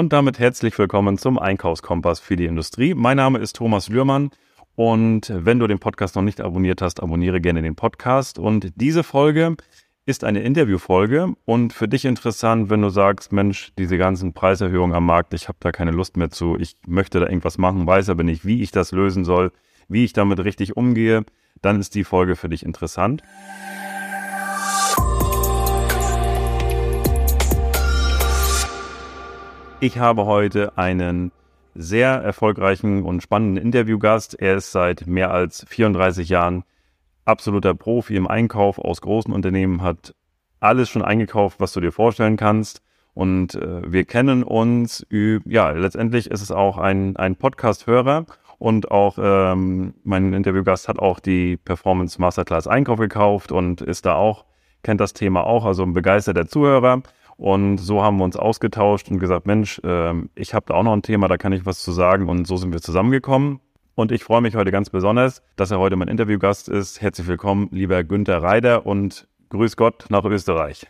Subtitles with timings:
[0.00, 2.94] Und damit herzlich willkommen zum Einkaufskompass für die Industrie.
[2.94, 4.30] Mein Name ist Thomas Lührmann
[4.74, 8.38] und wenn du den Podcast noch nicht abonniert hast, abonniere gerne den Podcast.
[8.38, 9.56] Und diese Folge
[10.06, 15.04] ist eine Interviewfolge und für dich interessant, wenn du sagst, Mensch, diese ganzen Preiserhöhungen am
[15.04, 18.22] Markt, ich habe da keine Lust mehr zu, ich möchte da irgendwas machen, weiß aber
[18.22, 19.52] nicht, wie ich das lösen soll,
[19.86, 21.26] wie ich damit richtig umgehe,
[21.60, 23.22] dann ist die Folge für dich interessant.
[29.82, 31.32] Ich habe heute einen
[31.74, 34.34] sehr erfolgreichen und spannenden Interviewgast.
[34.38, 36.64] Er ist seit mehr als 34 Jahren
[37.24, 40.14] absoluter Profi im Einkauf aus großen Unternehmen, hat
[40.60, 42.82] alles schon eingekauft, was du dir vorstellen kannst.
[43.14, 48.26] Und äh, wir kennen uns, ja, letztendlich ist es auch ein, ein Podcast-Hörer
[48.58, 54.16] und auch ähm, mein Interviewgast hat auch die Performance Masterclass Einkauf gekauft und ist da
[54.16, 54.44] auch,
[54.82, 57.02] kennt das Thema auch, also ein begeisterter Zuhörer.
[57.40, 60.92] Und so haben wir uns ausgetauscht und gesagt, Mensch, äh, ich habe da auch noch
[60.92, 62.28] ein Thema, da kann ich was zu sagen.
[62.28, 63.60] Und so sind wir zusammengekommen.
[63.94, 67.00] Und ich freue mich heute ganz besonders, dass er heute mein Interviewgast ist.
[67.00, 70.86] Herzlich willkommen, lieber Günther Reider und grüß Gott nach Österreich.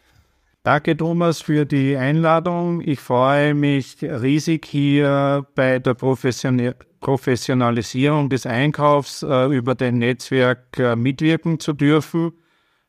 [0.64, 2.80] Danke, Thomas, für die Einladung.
[2.80, 10.78] Ich freue mich riesig hier bei der Profession Professionalisierung des Einkaufs äh, über dein Netzwerk
[10.78, 12.32] äh, mitwirken zu dürfen.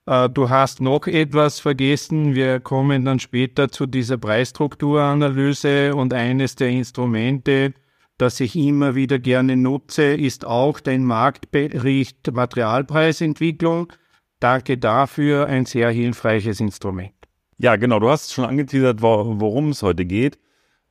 [0.06, 2.36] Äh, du hast noch etwas vergessen.
[2.36, 7.74] Wir kommen dann später zu dieser Preisstrukturanalyse und eines der Instrumente,
[8.18, 13.94] das ich immer wieder gerne nutze, ist auch dein Marktbericht Materialpreisentwicklung.
[14.40, 17.14] Danke dafür, ein sehr hilfreiches Instrument.
[17.58, 18.00] Ja, genau.
[18.00, 20.40] Du hast schon angeteasert, worum es heute geht.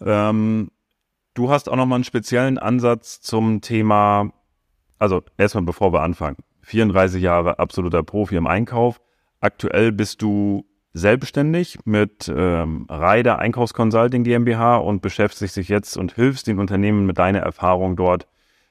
[0.00, 0.70] Ähm,
[1.34, 4.32] du hast auch nochmal einen speziellen Ansatz zum Thema,
[4.98, 6.36] also erstmal bevor wir anfangen.
[6.70, 9.00] 34 Jahre absoluter Profi im Einkauf.
[9.40, 16.46] Aktuell bist du selbstständig mit ähm, Reider Einkaufsconsulting GmbH und beschäftigst dich jetzt und hilfst
[16.46, 18.26] den Unternehmen mit deiner Erfahrung dort,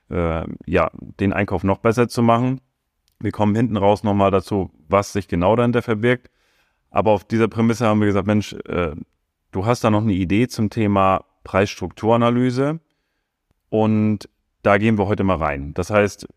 [0.09, 0.89] äh, ja,
[1.19, 2.61] den Einkauf noch besser zu machen.
[3.19, 6.29] Wir kommen hinten raus nochmal dazu, was sich genau dahinter verbirgt.
[6.91, 8.95] Aber auf dieser Prämisse haben wir gesagt, Mensch, äh,
[9.51, 12.79] du hast da noch eine Idee zum Thema Preisstrukturanalyse
[13.69, 14.29] und
[14.63, 15.73] da gehen wir heute mal rein.
[15.73, 16.27] Das heißt,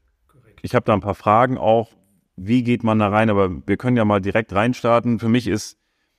[0.63, 1.91] ich habe da ein paar Fragen auch.
[2.37, 3.29] Wie geht man da rein?
[3.29, 5.19] Aber wir können ja mal direkt reinstarten.
[5.19, 5.79] Für mich ist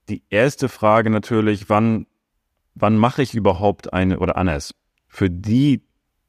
[0.09, 2.05] die erste Frage natürlich, wann,
[2.75, 4.75] wann mache ich überhaupt eine, oder anders,
[5.07, 5.81] für die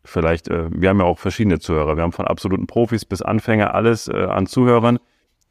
[0.05, 3.75] vielleicht, äh, wir haben ja auch verschiedene Zuhörer, wir haben von absoluten Profis bis Anfänger
[3.75, 4.99] alles äh, an Zuhörern.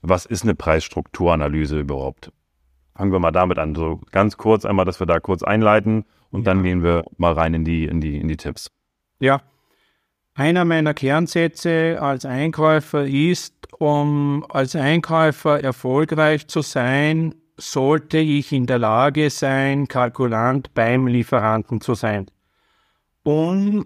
[0.02, 2.31] Was ist eine Preisstrukturanalyse überhaupt?
[2.96, 6.41] Fangen wir mal damit an, so ganz kurz einmal, dass wir da kurz einleiten und
[6.41, 6.53] ja.
[6.53, 8.69] dann gehen wir mal rein in die, in die, in die Tipps.
[9.19, 9.41] Ja,
[10.36, 18.66] einer meiner Kernsätze als Einkäufer ist, um als Einkäufer erfolgreich zu sein, sollte ich in
[18.66, 22.28] der Lage sein, Kalkulant beim Lieferanten zu sein.
[23.24, 23.86] Um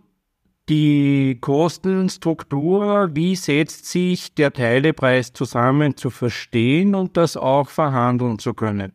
[0.69, 8.53] die Kostenstruktur, wie setzt sich der Teilepreis zusammen, zu verstehen und das auch verhandeln zu
[8.53, 8.93] können.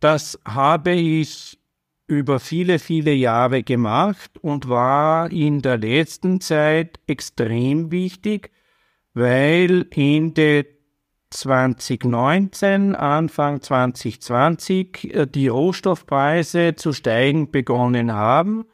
[0.00, 1.58] Das habe ich
[2.06, 8.50] über viele, viele Jahre gemacht und war in der letzten Zeit extrem wichtig,
[9.14, 10.66] weil Ende
[11.30, 18.64] 2019, Anfang 2020 äh, die Rohstoffpreise zu steigen begonnen haben.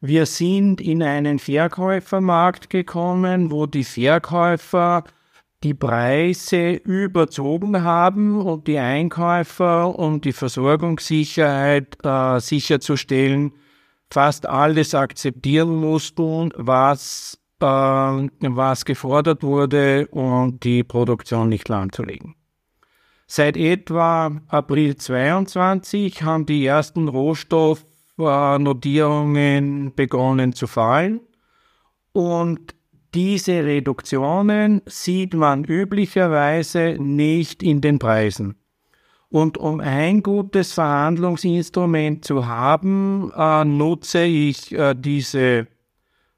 [0.00, 5.04] Wir sind in einen Verkäufermarkt gekommen, wo die Verkäufer
[5.62, 13.52] die Preise überzogen haben und die Einkäufer, um die Versorgungssicherheit äh, sicherzustellen,
[14.10, 22.34] fast alles akzeptieren mussten, was, äh, was gefordert wurde und die Produktion nicht lahmzulegen.
[23.26, 31.20] Seit etwa April 22 haben die ersten Rohstoffnotierungen begonnen zu fallen
[32.12, 32.74] und
[33.14, 38.56] diese Reduktionen sieht man üblicherweise nicht in den Preisen.
[39.28, 45.66] Und um ein gutes Verhandlungsinstrument zu haben, äh, nutze ich äh, diese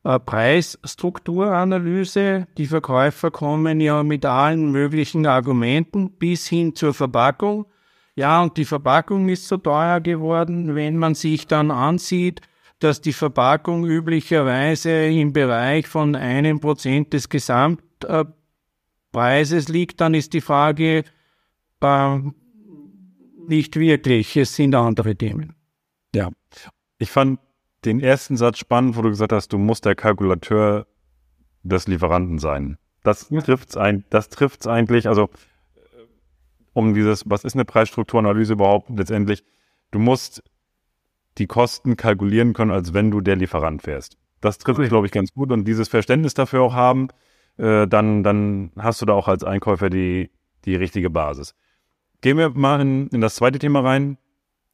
[0.05, 2.49] äh, Preisstrukturanalyse.
[2.59, 7.67] Die Verkäufer kommen ja mit allen möglichen Argumenten bis hin zur Verpackung.
[8.15, 12.43] Ja, und die Verpackung ist so teuer geworden, wenn man sich dann ansieht,
[12.83, 20.41] dass die Verpackung üblicherweise im Bereich von einem Prozent des Gesamtpreises liegt, dann ist die
[20.41, 21.05] Frage
[21.81, 22.19] äh,
[23.47, 24.37] nicht wirklich.
[24.37, 25.55] Es sind andere Themen.
[26.15, 26.31] Ja,
[26.99, 27.41] ich fand
[27.85, 30.87] den ersten Satz spannend, wo du gesagt hast, du musst der Kalkulateur
[31.63, 32.79] des Lieferanten sein.
[33.03, 33.41] Das ja.
[33.41, 35.09] trifft's ein, das trifft's eigentlich.
[35.09, 35.31] Also
[36.73, 39.45] um dieses, was ist eine Preisstrukturanalyse überhaupt letztendlich?
[39.91, 40.43] Du musst
[41.39, 44.17] die Kosten kalkulieren können, als wenn du der Lieferant wärst.
[44.41, 44.89] Das trifft, okay.
[44.89, 47.09] glaube ich, ganz gut und dieses Verständnis dafür auch haben,
[47.57, 50.31] äh, dann, dann hast du da auch als Einkäufer die,
[50.65, 51.55] die richtige Basis.
[52.21, 54.19] Gehen wir mal in, in das zweite Thema rein.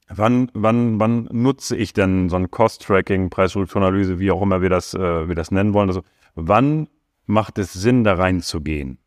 [0.09, 4.95] Wann, wann, wann nutze ich denn so ein Cost-Tracking, Preisstrukturanalyse, wie auch immer wir das,
[4.95, 5.91] äh, wir das nennen wollen?
[5.91, 6.03] Also
[6.35, 6.89] wann
[7.27, 8.99] macht es Sinn, da reinzugehen?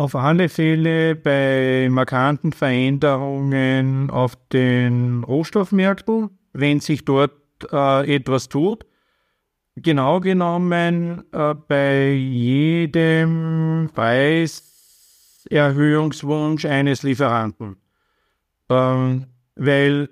[0.00, 7.34] Auf alle Fälle bei markanten Veränderungen auf den Rohstoffmärkten, wenn sich dort
[7.70, 8.86] äh, etwas tut.
[9.76, 17.76] Genau genommen äh, bei jedem Preiserhöhungswunsch eines Lieferanten.
[18.70, 20.08] Ähm, weil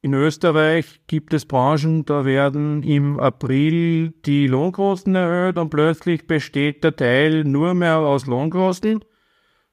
[0.00, 6.84] in Österreich gibt es Branchen, da werden im April die Lohnkosten erhöht und plötzlich besteht
[6.84, 9.04] der Teil nur mehr aus Lohnkosten.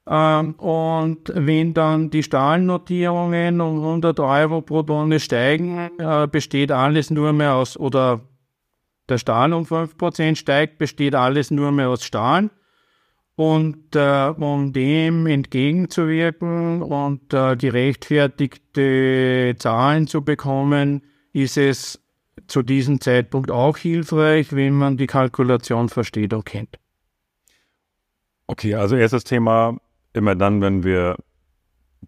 [0.08, 7.10] Ähm, und wenn dann die Stahlnotierungen um 100 Euro pro Tonne steigen, äh, besteht alles
[7.10, 8.20] nur mehr aus, oder
[9.08, 12.50] der Stahl um 5% steigt, besteht alles nur mehr aus Stahl.
[13.36, 21.02] Und äh, um dem entgegenzuwirken und äh, gerechtfertigte Zahlen zu bekommen,
[21.34, 22.02] ist es
[22.46, 26.78] zu diesem Zeitpunkt auch hilfreich, wenn man die Kalkulation versteht und kennt.
[28.46, 29.76] Okay, also erstes Thema,
[30.14, 31.16] immer dann, wenn wir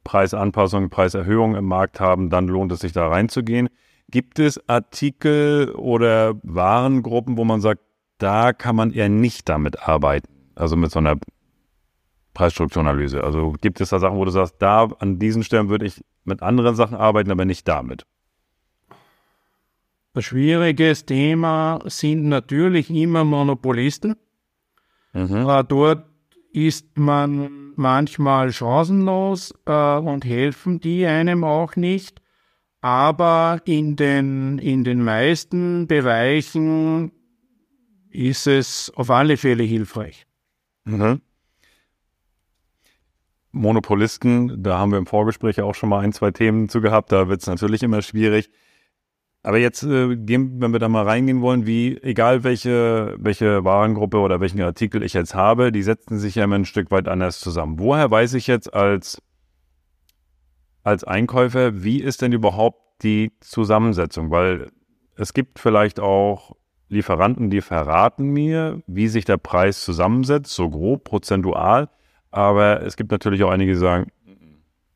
[0.04, 3.68] Preisanpassungen, Preiserhöhungen im Markt haben, dann lohnt es sich da reinzugehen.
[4.10, 7.82] Gibt es Artikel oder Warengruppen, wo man sagt,
[8.16, 10.37] da kann man eher nicht damit arbeiten?
[10.58, 11.16] Also mit so einer
[12.34, 13.22] Preisstrukturanalyse.
[13.22, 16.42] Also gibt es da Sachen, wo du sagst, da an diesen Stellen würde ich mit
[16.42, 18.04] anderen Sachen arbeiten, aber nicht damit?
[20.14, 24.16] Ein schwieriges Thema sind natürlich immer Monopolisten.
[25.12, 25.46] Mhm.
[25.68, 26.06] Dort
[26.52, 32.20] ist man manchmal chancenlos äh, und helfen die einem auch nicht.
[32.80, 37.12] Aber in den, in den meisten Bereichen
[38.10, 40.27] ist es auf alle Fälle hilfreich.
[40.88, 41.20] Mhm.
[43.52, 47.28] Monopolisten, da haben wir im Vorgespräch auch schon mal ein, zwei Themen zu gehabt, da
[47.28, 48.50] wird es natürlich immer schwierig.
[49.42, 54.40] Aber jetzt, äh, wenn wir da mal reingehen wollen, wie, egal welche, welche Warengruppe oder
[54.40, 57.78] welchen Artikel ich jetzt habe, die setzen sich ja immer ein Stück weit anders zusammen.
[57.78, 59.22] Woher weiß ich jetzt als,
[60.82, 64.30] als Einkäufer, wie ist denn überhaupt die Zusammensetzung?
[64.30, 64.70] Weil
[65.16, 66.56] es gibt vielleicht auch
[66.88, 71.88] Lieferanten, die verraten mir, wie sich der Preis zusammensetzt, so grob, prozentual.
[72.30, 74.10] Aber es gibt natürlich auch einige, die sagen,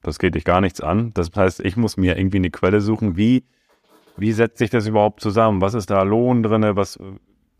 [0.03, 1.13] das geht dich gar nichts an.
[1.15, 3.17] Das heißt, ich muss mir irgendwie eine Quelle suchen.
[3.17, 3.45] Wie,
[4.17, 5.61] wie setzt sich das überhaupt zusammen?
[5.61, 6.65] Was ist da Lohn drin?
[6.77, 6.99] Was,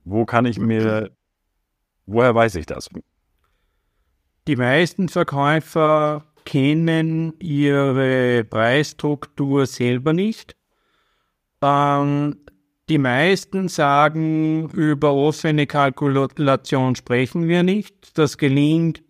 [0.05, 1.11] wo kann ich mir,
[2.07, 2.91] woher weiß ich das?
[4.49, 10.57] Die meisten Verkäufer kennen ihre Preisstruktur selber nicht.
[11.63, 12.42] Ähm,
[12.93, 18.19] die meisten sagen, über offene Kalkulation sprechen wir nicht.
[18.19, 19.03] Das gelingt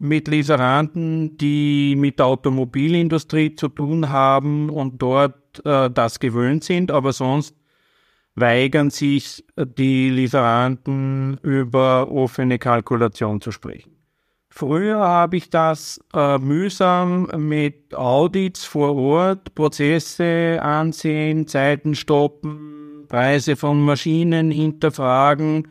[0.00, 6.90] mit Lieferanten, die mit der Automobilindustrie zu tun haben und dort äh, das gewöhnt sind,
[6.90, 7.54] aber sonst
[8.34, 13.91] weigern sich die Lieferanten über offene Kalkulation zu sprechen.
[14.54, 23.56] Früher habe ich das äh, mühsam mit Audits vor Ort, Prozesse ansehen, Zeiten stoppen, Preise
[23.56, 25.68] von Maschinen hinterfragen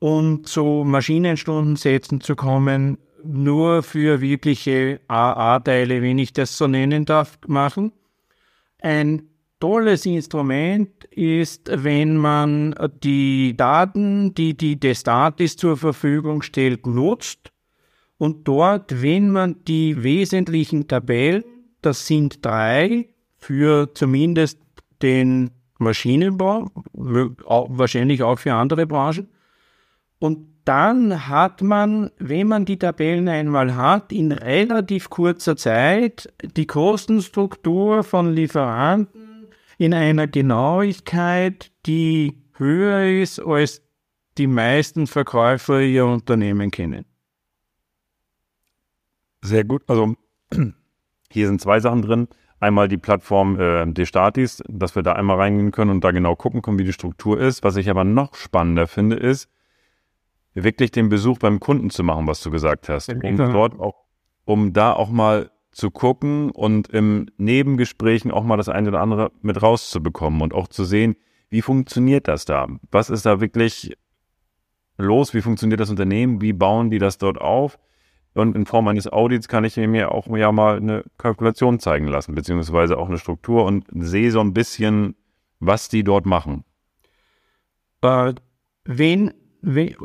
[0.00, 7.38] und zu Maschinenstundensätzen zu kommen, nur für wirkliche AA-Teile, wenn ich das so nennen darf,
[7.46, 7.92] machen.
[8.82, 9.28] Ein
[9.60, 17.52] tolles Instrument ist, wenn man die Daten, die die Destatis zur Verfügung stellt, nutzt
[18.18, 21.44] und dort, wenn man die wesentlichen Tabellen,
[21.80, 24.58] das sind drei, für zumindest
[25.00, 29.28] den Maschinenbau, wahrscheinlich auch für andere Branchen.
[30.18, 36.66] Und dann hat man, wenn man die Tabellen einmal hat, in relativ kurzer Zeit die
[36.66, 39.48] Kostenstruktur von Lieferanten
[39.78, 43.80] in einer Genauigkeit, die höher ist, als
[44.36, 47.04] die meisten Verkäufer ihr Unternehmen kennen.
[49.48, 49.82] Sehr gut.
[49.86, 50.14] Also
[51.30, 52.28] hier sind zwei Sachen drin.
[52.60, 56.60] Einmal die Plattform äh, Destatis, dass wir da einmal reingehen können und da genau gucken
[56.60, 57.62] können, wie die Struktur ist.
[57.62, 59.48] Was ich aber noch spannender finde, ist,
[60.54, 63.08] wirklich den Besuch beim Kunden zu machen, was du gesagt hast.
[63.08, 64.04] Um dort auch,
[64.44, 69.30] um da auch mal zu gucken und im Nebengesprächen auch mal das eine oder andere
[69.42, 71.14] mit rauszubekommen und auch zu sehen,
[71.50, 72.66] wie funktioniert das da?
[72.90, 73.96] Was ist da wirklich
[74.96, 75.32] los?
[75.32, 76.40] Wie funktioniert das Unternehmen?
[76.40, 77.78] Wie bauen die das dort auf?
[78.34, 82.34] Und in Form eines Audits kann ich mir auch ja mal eine Kalkulation zeigen lassen,
[82.34, 85.16] beziehungsweise auch eine Struktur und sehe so ein bisschen,
[85.60, 86.64] was die dort machen.
[88.02, 88.34] Äh,
[88.84, 89.96] wenn, wenn,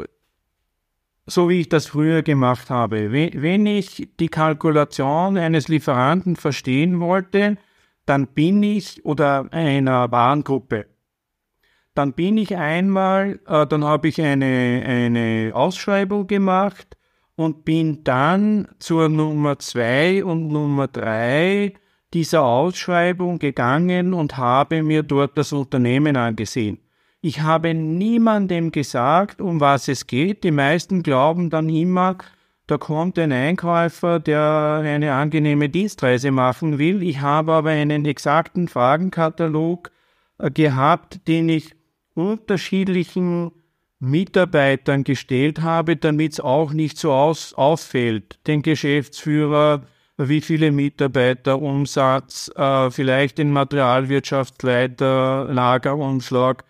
[1.25, 6.99] so wie ich das früher gemacht habe, wenn, wenn ich die Kalkulation eines Lieferanten verstehen
[6.99, 7.57] wollte,
[8.05, 10.87] dann bin ich oder einer Warengruppe,
[11.93, 16.97] dann bin ich einmal, äh, dann habe ich eine, eine Ausschreibung gemacht
[17.35, 21.73] und bin dann zur Nummer zwei und Nummer drei
[22.13, 26.79] dieser Ausschreibung gegangen und habe mir dort das Unternehmen angesehen.
[27.21, 30.43] Ich habe niemandem gesagt, um was es geht.
[30.43, 32.17] Die meisten glauben dann immer,
[32.67, 37.01] da kommt ein Einkäufer, der eine angenehme Dienstreise machen will.
[37.01, 39.91] Ich habe aber einen exakten Fragenkatalog
[40.37, 41.75] äh, gehabt, den ich
[42.13, 43.51] unterschiedlichen
[44.03, 48.37] Mitarbeitern gestellt habe, damit es auch nicht so aus, auffällt.
[48.47, 49.83] Den Geschäftsführer,
[50.17, 56.65] wie viele Mitarbeiter, Umsatz, äh, vielleicht den Materialwirtschaftsleiter, Lagerumschlag.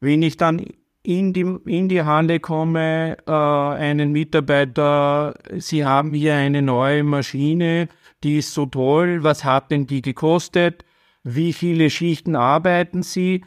[0.00, 0.66] Wenn ich dann
[1.04, 7.88] in die, in die Halle komme, äh, einen Mitarbeiter, Sie haben hier eine neue Maschine,
[8.24, 10.84] die ist so toll, was hat denn die gekostet?
[11.22, 13.44] Wie viele Schichten arbeiten Sie?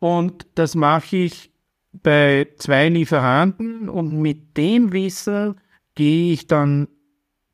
[0.00, 1.47] Und das mache ich
[1.92, 5.60] bei zwei Lieferanten und mit dem Wissen
[5.94, 6.88] gehe ich dann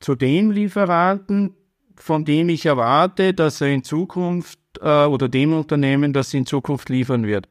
[0.00, 1.54] zu dem Lieferanten,
[1.96, 6.88] von dem ich erwarte, dass er in Zukunft äh, oder dem Unternehmen, das in Zukunft
[6.88, 7.48] liefern wird.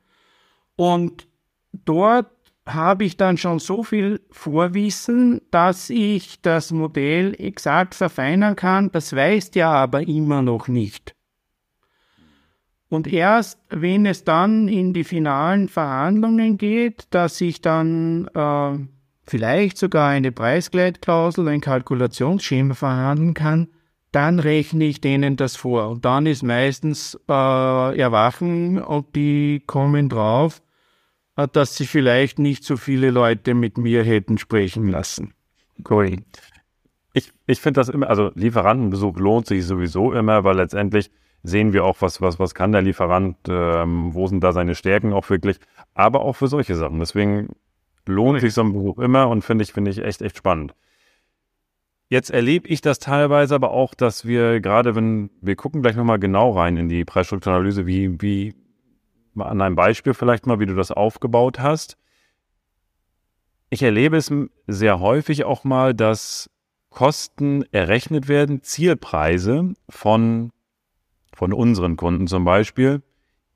[0.76, 1.28] Und
[1.72, 2.30] dort
[2.66, 8.92] habe ich dann schon so viel Vorwissen, dass ich das Modell exakt verfeinern kann.
[8.92, 11.16] Das weiß der aber immer noch nicht.
[12.94, 18.78] Und erst wenn es dann in die finalen Verhandlungen geht, dass ich dann äh,
[19.26, 23.70] vielleicht sogar eine Preisgleitklausel, ein Kalkulationsschema verhandeln kann,
[24.12, 25.90] dann rechne ich denen das vor.
[25.90, 27.32] Und dann ist meistens äh,
[28.00, 30.62] Erwachen und die kommen drauf,
[31.36, 35.34] äh, dass sie vielleicht nicht so viele Leute mit mir hätten sprechen lassen.
[35.90, 36.18] Cool.
[37.16, 41.10] Ich, ich finde das immer, also Lieferantenbesuch lohnt sich sowieso immer, weil letztendlich
[41.44, 45.14] sehen wir auch, was, was, was kann der Lieferant, ähm, wo sind da seine Stärken
[45.14, 45.60] auch wirklich,
[45.94, 47.00] aber auch für solche Sachen.
[47.00, 47.50] Deswegen
[48.06, 50.74] lohnt sich so ein Besuch immer und finde ich, finde ich echt, echt spannend.
[52.10, 56.20] Jetzt erlebe ich das teilweise aber auch, dass wir gerade, wenn wir gucken gleich nochmal
[56.20, 58.56] genau rein in die Preisstrukturanalyse, wie, wie
[59.36, 61.98] an einem Beispiel vielleicht mal, wie du das aufgebaut hast.
[63.70, 64.32] Ich erlebe es
[64.68, 66.52] sehr häufig auch mal, dass
[66.92, 70.52] Kosten errechnet werden, Zielpreise von
[71.36, 73.02] von unseren Kunden zum Beispiel,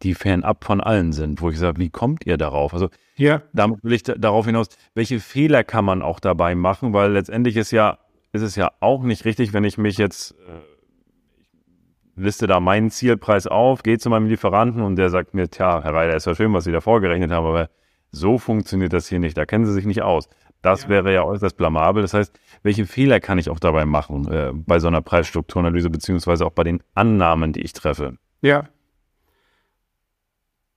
[0.03, 2.73] die fernab von allen sind, wo ich sage, wie kommt ihr darauf?
[2.73, 3.41] Also ja.
[3.53, 7.71] damit will ich darauf hinaus, welche Fehler kann man auch dabei machen, weil letztendlich ist
[7.71, 7.97] ja,
[8.31, 13.47] ist es ja auch nicht richtig, wenn ich mich jetzt äh, liste da meinen Zielpreis
[13.47, 16.53] auf, gehe zu meinem Lieferanten und der sagt mir, tja, Herr Reiter, ist ja schön,
[16.53, 17.69] was Sie da vorgerechnet haben, aber
[18.11, 20.29] so funktioniert das hier nicht, da kennen Sie sich nicht aus.
[20.61, 20.89] Das ja.
[20.89, 22.01] wäre ja äußerst blamabel.
[22.01, 26.45] Das heißt, welche Fehler kann ich auch dabei machen äh, bei so einer Preisstrukturanalyse, beziehungsweise
[26.45, 28.17] auch bei den Annahmen, die ich treffe?
[28.41, 28.69] Ja.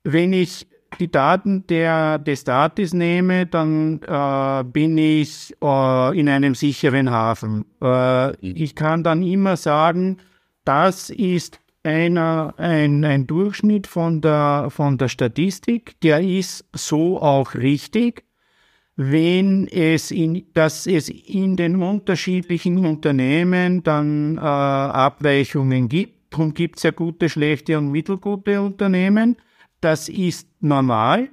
[0.05, 0.67] Wenn ich
[0.99, 7.65] die Daten der, des Datis nehme, dann äh, bin ich äh, in einem sicheren Hafen.
[7.81, 8.35] Äh, mhm.
[8.41, 10.19] ich kann dann immer sagen,
[10.65, 17.55] das ist einer, ein, ein Durchschnitt von der, von der Statistik, der ist so auch
[17.55, 18.25] richtig
[19.03, 26.35] wenn es in, dass es in den unterschiedlichen Unternehmen dann äh, Abweichungen gibt.
[26.35, 29.37] Darum gibt es ja gute, schlechte und mittelgute Unternehmen.
[29.81, 31.31] Das ist normal.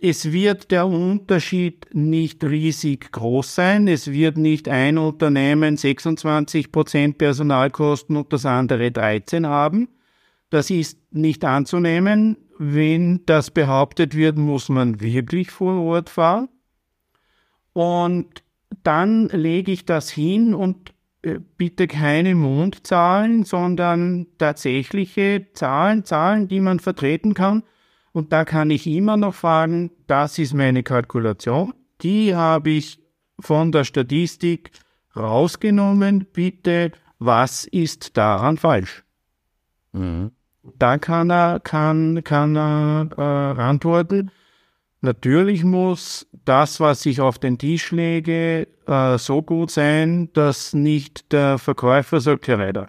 [0.00, 3.88] Es wird der Unterschied nicht riesig groß sein.
[3.88, 9.88] Es wird nicht ein Unternehmen 26 Prozent Personalkosten und das andere 13 haben.
[10.50, 12.36] Das ist nicht anzunehmen.
[12.60, 16.48] Wenn das behauptet wird, muss man wirklich vor Ort fahren.
[17.72, 18.42] Und
[18.82, 26.60] dann lege ich das hin und äh, bitte keine Mondzahlen, sondern tatsächliche Zahlen, Zahlen, die
[26.60, 27.62] man vertreten kann.
[28.12, 31.72] Und da kann ich immer noch fragen, das ist meine Kalkulation.
[32.02, 32.98] Die habe ich
[33.40, 34.70] von der Statistik
[35.16, 36.26] rausgenommen.
[36.32, 39.04] Bitte, was ist daran falsch?
[39.92, 40.32] Mhm.
[40.78, 44.30] Da kann er, kann, kann er äh, antworten.
[45.00, 51.32] Natürlich muss das, was ich auf den Tisch lege, äh, so gut sein, dass nicht
[51.32, 52.88] der Verkäufer sagt, Herr Reiter,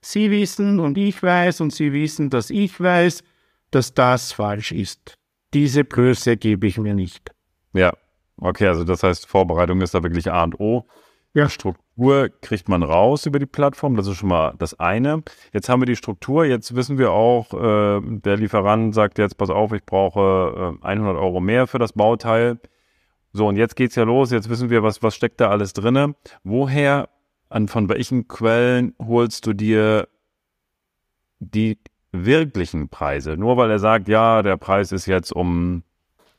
[0.00, 3.22] Sie wissen und ich weiß und Sie wissen, dass ich weiß,
[3.70, 5.14] dass das falsch ist.
[5.54, 7.30] Diese Größe gebe ich mir nicht.
[7.72, 7.92] Ja,
[8.36, 10.86] okay, also das heißt, Vorbereitung ist da wirklich A und O.
[11.34, 11.48] Ja.
[11.48, 15.22] Struktur kriegt man raus über die Plattform, das ist schon mal das eine.
[15.52, 19.50] Jetzt haben wir die Struktur, jetzt wissen wir auch, äh, der Lieferant sagt jetzt, pass
[19.50, 22.60] auf, ich brauche äh, 100 Euro mehr für das Bauteil.
[23.32, 26.14] So, und jetzt geht's ja los, jetzt wissen wir, was, was steckt da alles drinne.
[26.44, 27.08] Woher,
[27.48, 30.06] an von welchen Quellen holst du dir
[31.40, 31.78] die
[32.12, 33.36] wirklichen Preise?
[33.36, 35.82] Nur weil er sagt, ja, der Preis ist jetzt um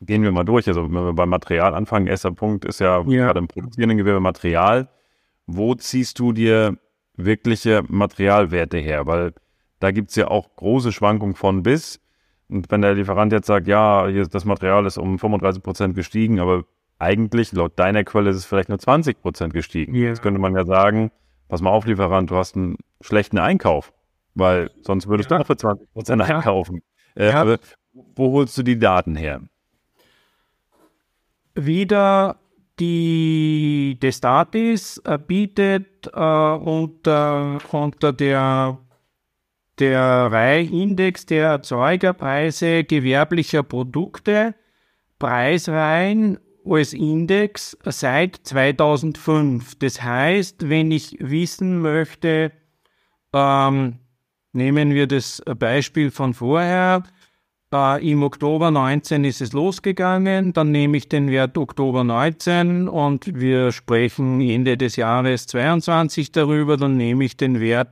[0.06, 0.68] gehen wir mal durch.
[0.68, 3.26] Also wenn wir beim Material anfangen, erster Punkt ist ja, ja.
[3.26, 4.90] gerade im produzierenden Gewerbe Material.
[5.48, 6.78] Wo ziehst du dir
[7.16, 9.06] wirkliche Materialwerte her?
[9.08, 9.34] Weil
[9.80, 12.00] da gibt es ja auch große Schwankungen von bis.
[12.50, 16.40] Und wenn der Lieferant jetzt sagt, ja, hier das Material ist um 35 Prozent gestiegen,
[16.40, 16.64] aber
[17.00, 19.96] eigentlich laut deiner Quelle ist es vielleicht nur 20 Prozent gestiegen.
[19.96, 20.10] Ja.
[20.10, 21.12] Jetzt könnte man ja sagen,
[21.48, 23.94] pass mal auf, Lieferant, du hast einen schlechten Einkauf,
[24.36, 25.38] weil sonst würdest ja.
[25.38, 26.82] du auch für 20 Prozent einkaufen.
[27.16, 27.60] Äh, aber
[28.16, 29.42] wo holst du die Daten her?
[31.56, 32.40] Wieder
[32.80, 38.78] die Destatis äh, bietet äh, unter, unter der,
[39.80, 44.56] der Reihe Index der Erzeugerpreise gewerblicher Produkte
[45.20, 49.76] Preisreihen als Index seit 2005.
[49.76, 52.52] Das heißt, wenn ich wissen möchte,
[53.34, 54.00] ähm,
[54.52, 57.04] nehmen wir das Beispiel von vorher,
[57.74, 60.54] äh, Im Oktober 19 ist es losgegangen.
[60.54, 66.78] Dann nehme ich den Wert Oktober 19 und wir sprechen Ende des Jahres 22 darüber.
[66.78, 67.90] Dann nehme ich den Wert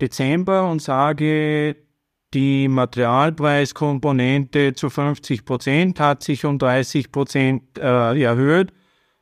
[0.00, 1.76] Dezember und sage,
[2.34, 8.72] die Materialpreiskomponente zu 50 Prozent hat sich um 30 Prozent äh, erhöht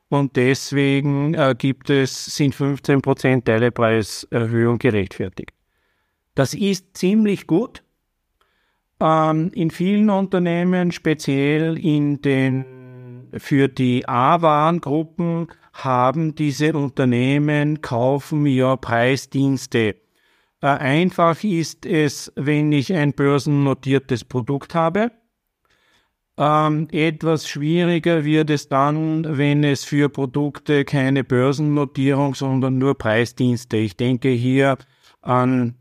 [0.09, 5.53] und deswegen äh, gibt es, sind 15 Prozent Teilepreiserhöhung gerechtfertigt.
[6.35, 7.85] Das ist ziemlich gut.
[9.01, 12.65] Ähm, in vielen Unternehmen, speziell in den
[13.39, 19.97] für die A-Warengruppen, haben diese Unternehmen kaufen ja Preisdienste.
[20.63, 25.11] Äh, einfach ist es, wenn ich ein börsennotiertes Produkt habe.
[26.39, 33.79] Ähm, etwas schwieriger wird es dann, wenn es für Produkte keine Börsennotierung, sondern nur Preisdienste.
[33.79, 34.77] Ich denke hier
[35.23, 35.77] an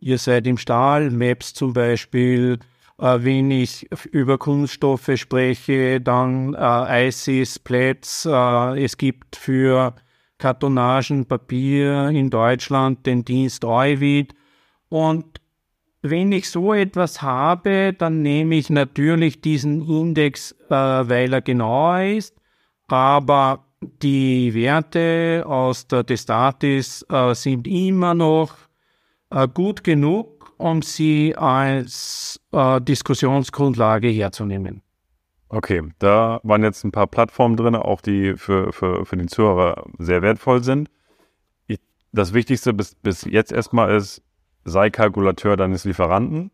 [0.00, 2.58] ihr seid im Stahl, Maps zum Beispiel.
[2.98, 8.26] Äh, wenn ich über Kunststoffe spreche, dann äh, ICIS, Plätz.
[8.26, 9.94] Äh, es gibt für
[10.38, 14.34] Kartonagen, Papier in Deutschland den Dienst Euvid.
[14.88, 15.40] Und
[16.02, 22.00] wenn ich so etwas habe, dann nehme ich natürlich diesen Index, äh, weil er genauer
[22.02, 22.34] ist.
[22.88, 23.66] Aber
[24.02, 28.54] die Werte aus der Destatis äh, sind immer noch
[29.52, 34.82] gut genug, um sie als äh, Diskussionsgrundlage herzunehmen.
[35.48, 39.84] Okay, da waren jetzt ein paar Plattformen drin, auch die für, für, für den Zuhörer
[39.98, 40.90] sehr wertvoll sind.
[42.12, 44.22] Das Wichtigste bis, bis jetzt erstmal ist,
[44.64, 46.50] sei Kalkulateur deines Lieferanten.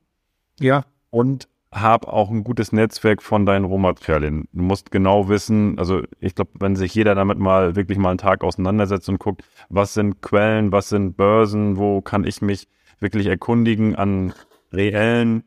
[0.61, 0.85] Ja.
[1.11, 1.49] Und
[1.81, 4.49] hab auch ein gutes Netzwerk von deinen Rohmaterialien.
[4.53, 8.19] Du musst genau wissen, also ich glaube, wenn sich jeder damit mal wirklich mal einen
[8.19, 13.27] Tag auseinandersetzt und guckt, was sind Quellen, was sind Börsen, wo kann ich mich wirklich
[13.27, 14.33] erkundigen an
[14.73, 15.45] reellen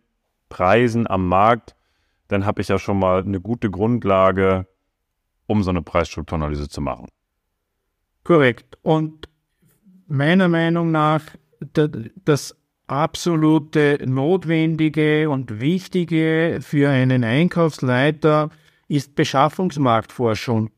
[0.50, 1.76] Preisen am Markt,
[2.28, 4.68] dann habe ich ja schon mal eine gute Grundlage,
[5.48, 7.08] um so eine Preisstrukturanalyse zu machen.
[8.24, 8.78] Korrekt.
[8.82, 9.30] Und
[10.08, 11.24] meiner Meinung nach,
[12.26, 12.56] das
[12.90, 18.50] absolute Notwendige und Wichtige für einen Einkaufsleiter
[18.88, 20.72] ist Beschaffungsmarktforschung.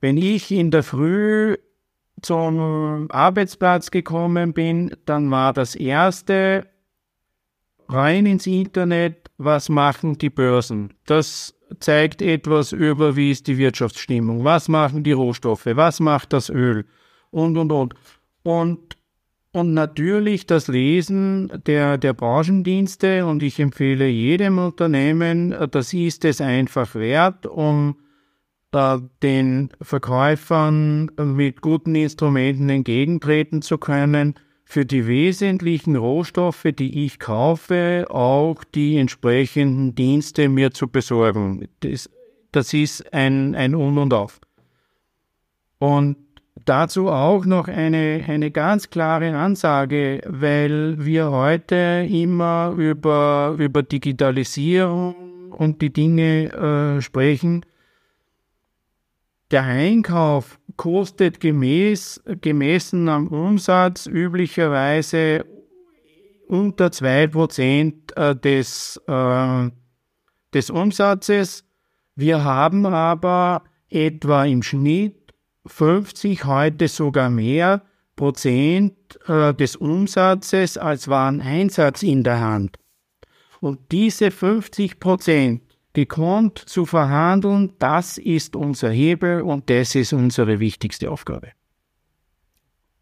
[0.00, 1.56] Wenn ich in der Früh
[2.22, 6.66] zum Arbeitsplatz gekommen bin, dann war das erste
[7.88, 10.94] rein ins Internet, was machen die Börsen.
[11.06, 16.48] Das zeigt etwas über, wie ist die Wirtschaftsstimmung, was machen die Rohstoffe, was macht das
[16.48, 16.86] Öl
[17.30, 17.94] und, und, und.
[18.42, 18.96] Und
[19.52, 26.40] und natürlich das Lesen der, der Branchendienste und ich empfehle jedem Unternehmen, das ist es
[26.40, 27.96] einfach wert, um
[28.72, 34.34] äh, den Verkäufern mit guten Instrumenten entgegentreten zu können,
[34.64, 41.66] für die wesentlichen Rohstoffe, die ich kaufe, auch die entsprechenden Dienste mir zu besorgen.
[41.80, 42.08] Das,
[42.52, 44.40] das ist ein, ein Un und Auf.
[45.80, 46.18] Und
[46.70, 55.50] Dazu auch noch eine, eine ganz klare Ansage, weil wir heute immer über, über Digitalisierung
[55.50, 57.66] und die Dinge äh, sprechen.
[59.50, 65.44] Der Einkauf kostet gemäß, gemessen am Umsatz üblicherweise
[66.46, 69.70] unter 2% äh, des, äh,
[70.54, 71.64] des Umsatzes.
[72.14, 75.19] Wir haben aber etwa im Schnitt
[75.66, 77.82] 50, heute sogar mehr
[78.16, 82.76] Prozent äh, des Umsatzes als Wareneinsatz in der Hand.
[83.60, 90.60] Und diese 50 Prozent gekonnt zu verhandeln, das ist unser Hebel und das ist unsere
[90.60, 91.48] wichtigste Aufgabe.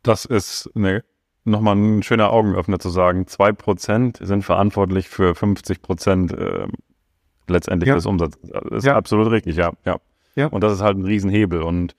[0.02, 1.04] Das ist eine,
[1.44, 6.66] nochmal ein schöner Augenöffner zu sagen, zwei Prozent sind verantwortlich für 50 Prozent äh,
[7.48, 7.94] letztendlich ja.
[7.94, 8.40] des Umsatzes.
[8.42, 8.96] Das ist ja.
[8.96, 9.98] absolut richtig, ja, ja.
[10.34, 10.46] Ja.
[10.46, 11.62] Und das ist halt ein Riesenhebel.
[11.62, 11.96] Und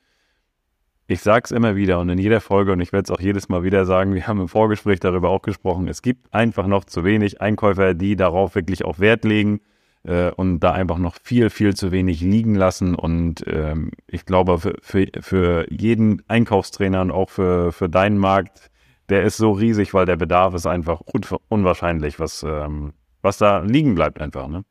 [1.09, 3.49] ich sage es immer wieder und in jeder Folge und ich werde es auch jedes
[3.49, 7.03] Mal wieder sagen, wir haben im Vorgespräch darüber auch gesprochen, es gibt einfach noch zu
[7.03, 9.59] wenig Einkäufer, die darauf wirklich auch Wert legen
[10.03, 12.93] äh, und da einfach noch viel, viel zu wenig liegen lassen.
[12.93, 18.69] Und ähm, ich glaube, für, für, für jeden Einkaufstrainer und auch für, für deinen Markt,
[19.09, 22.93] der ist so riesig, weil der Bedarf ist einfach un unwahrscheinlich, was, ähm,
[23.23, 24.47] was da liegen bleibt einfach.
[24.47, 24.63] Ne?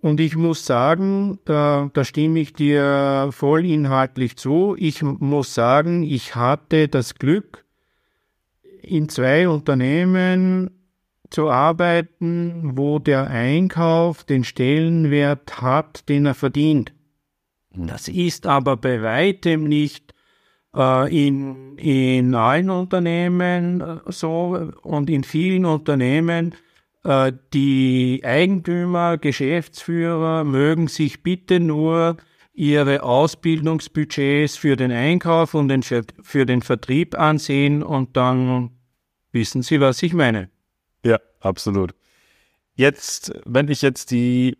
[0.00, 4.76] Und ich muss sagen, da, da stimme ich dir voll inhaltlich zu.
[4.78, 7.64] Ich muss sagen, ich hatte das Glück,
[8.80, 10.70] in zwei Unternehmen
[11.30, 16.92] zu arbeiten, wo der Einkauf den Stellenwert hat, den er verdient.
[17.74, 20.14] Das ist aber bei weitem nicht
[20.74, 26.54] äh, in, in allen Unternehmen äh, so und in vielen Unternehmen
[27.04, 32.16] äh, die Eigentümer, Geschäftsführer mögen sich bitte nur
[32.52, 38.70] ihre Ausbildungsbudgets für den Einkauf und den, für den Vertrieb ansehen und dann
[39.30, 40.50] wissen Sie, was ich meine.
[41.04, 41.94] Ja, absolut.
[42.74, 44.58] Jetzt, wenn ich jetzt die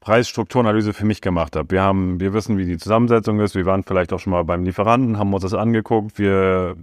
[0.00, 3.84] Preisstrukturanalyse für mich gemacht habe, wir haben, wir wissen, wie die Zusammensetzung ist, wir waren
[3.84, 6.76] vielleicht auch schon mal beim Lieferanten, haben uns das angeguckt, wir,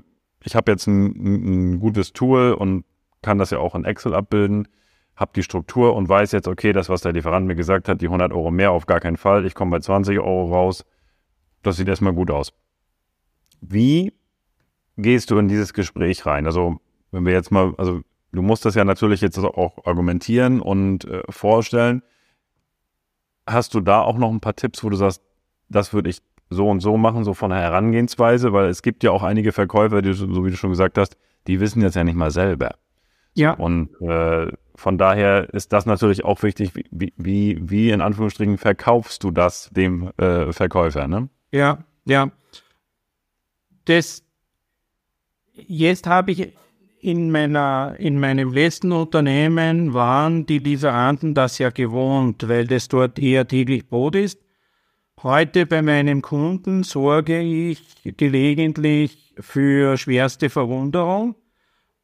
[0.43, 2.83] ich habe jetzt ein, ein gutes Tool und
[3.21, 4.67] kann das ja auch in Excel abbilden,
[5.15, 8.05] habe die Struktur und weiß jetzt, okay, das, was der Lieferant mir gesagt hat, die
[8.05, 10.85] 100 Euro mehr auf gar keinen Fall, ich komme bei 20 Euro raus,
[11.61, 12.53] das sieht erstmal gut aus.
[13.61, 14.13] Wie
[14.97, 16.45] gehst du in dieses Gespräch rein?
[16.45, 16.79] Also,
[17.11, 18.01] wenn wir jetzt mal, also
[18.31, 22.01] du musst das ja natürlich jetzt auch argumentieren und äh, vorstellen.
[23.45, 25.21] Hast du da auch noch ein paar Tipps, wo du sagst,
[25.69, 28.53] das würde ich so und so machen, so von der Herangehensweise?
[28.53, 31.59] Weil es gibt ja auch einige Verkäufer, die, so wie du schon gesagt hast, die
[31.59, 32.75] wissen jetzt ja nicht mal selber.
[33.39, 33.53] Ja.
[33.53, 39.23] Und äh, von daher ist das natürlich auch wichtig, wie, wie, wie in Anführungsstrichen verkaufst
[39.23, 41.29] du das dem äh, Verkäufer, ne?
[41.51, 42.31] Ja, ja.
[43.85, 44.23] Das
[45.55, 46.53] jetzt habe ich
[46.99, 53.19] in meiner, in meinem letzten Unternehmen waren die Lieferanten das ja gewohnt, weil das dort
[53.19, 54.41] eher täglich Brot ist.
[55.23, 61.35] Heute bei meinem Kunden sorge ich gelegentlich für schwerste Verwunderung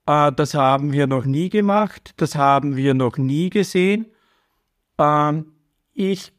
[0.06, 4.08] äh, das haben wir noch nie gemacht, das haben wir noch nie gesehen.
[4.98, 5.54] Ähm,
[5.94, 6.34] ich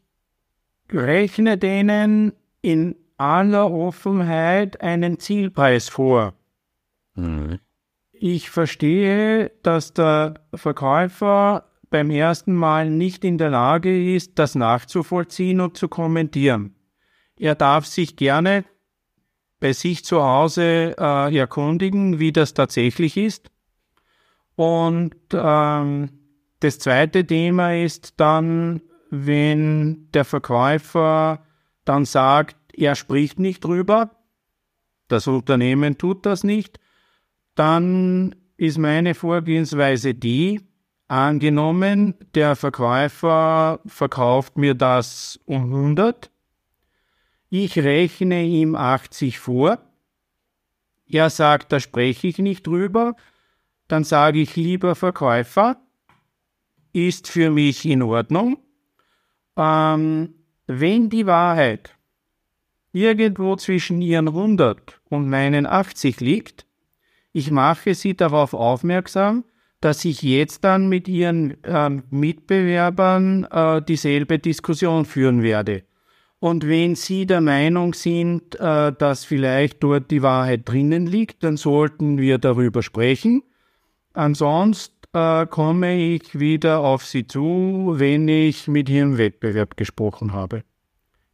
[0.90, 6.34] rechne denen in aller Offenheit einen Zielpreis vor.
[7.14, 7.58] Mhm.
[8.12, 15.60] Ich verstehe, dass der Verkäufer beim ersten Mal nicht in der Lage ist, das nachzuvollziehen
[15.60, 16.74] und zu kommentieren.
[17.38, 18.64] Er darf sich gerne
[19.60, 23.50] bei sich zu Hause äh, erkundigen, wie das tatsächlich ist.
[24.56, 26.08] Und ähm,
[26.60, 31.44] das zweite Thema ist dann, wenn der Verkäufer
[31.84, 34.10] dann sagt, er spricht nicht drüber,
[35.08, 36.80] das Unternehmen tut das nicht,
[37.54, 40.60] dann ist meine Vorgehensweise die,
[41.08, 46.30] angenommen, der Verkäufer verkauft mir das um 100,
[47.48, 49.78] ich rechne ihm 80 vor,
[51.08, 53.14] er sagt, da spreche ich nicht drüber,
[53.88, 55.80] dann sage ich, lieber Verkäufer,
[56.92, 58.58] ist für mich in Ordnung.
[59.56, 60.34] Ähm,
[60.66, 61.94] wenn die Wahrheit
[62.92, 66.66] irgendwo zwischen Ihren 100 und meinen 80 liegt,
[67.32, 69.44] ich mache Sie darauf aufmerksam,
[69.80, 75.84] dass ich jetzt dann mit Ihren äh, Mitbewerbern äh, dieselbe Diskussion führen werde.
[76.38, 81.56] Und wenn Sie der Meinung sind, äh, dass vielleicht dort die Wahrheit drinnen liegt, dann
[81.56, 83.42] sollten wir darüber sprechen.
[84.16, 90.64] Ansonsten äh, komme ich wieder auf Sie zu, wenn ich mit Ihrem Wettbewerb gesprochen habe.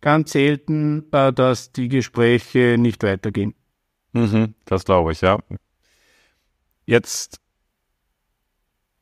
[0.01, 3.55] Ganz selten, äh, dass die Gespräche nicht weitergehen.
[4.13, 5.39] Mhm, das glaube ich, ja.
[6.85, 7.41] Jetzt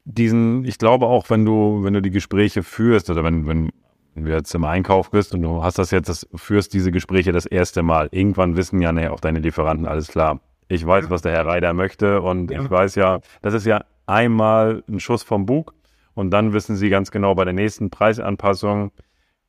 [0.05, 3.71] diesen, ich glaube auch, wenn du, wenn du die Gespräche führst oder wenn, wenn
[4.15, 7.47] du jetzt im Einkauf bist und du hast das jetzt, das, führst diese Gespräche das
[7.47, 10.41] erste Mal, irgendwann wissen ja ne, auch deine Lieferanten alles klar.
[10.71, 12.63] Ich weiß, was der Herr Reider möchte und ja.
[12.63, 15.75] ich weiß ja, das ist ja einmal ein Schuss vom Bug
[16.15, 18.93] und dann wissen Sie ganz genau, bei der nächsten Preisanpassung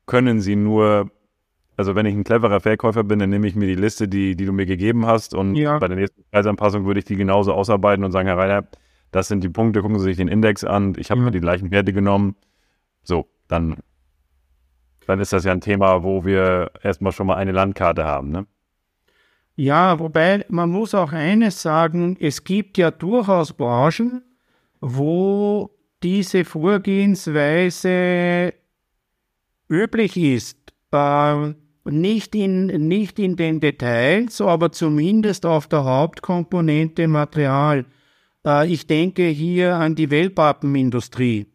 [0.08, 1.12] können Sie nur
[1.78, 4.46] also wenn ich ein cleverer Verkäufer bin, dann nehme ich mir die Liste, die, die
[4.46, 5.80] du mir gegeben hast und ja.
[5.80, 8.68] bei der nächsten Preisanpassung würde ich die genauso ausarbeiten und sagen, Herr Reiter,
[9.12, 11.26] das sind die Punkte, gucken Sie sich den Index an, ich habe ja.
[11.26, 12.36] mir die gleichen Werte genommen.
[13.04, 13.78] So, dann,
[15.08, 18.46] dann ist das ja ein Thema, wo wir erstmal schon mal eine Landkarte haben, ne?
[19.62, 24.24] Ja, wobei man muss auch eines sagen, es gibt ja durchaus Branchen,
[24.80, 25.70] wo
[26.02, 28.56] diese Vorgehensweise
[29.70, 30.58] üblich ist.
[30.92, 31.54] Äh,
[31.86, 37.86] nicht, in, nicht in den Details, aber zumindest auf der Hauptkomponente Material.
[38.44, 41.46] Äh, ich denke hier an die Wellpappenindustrie.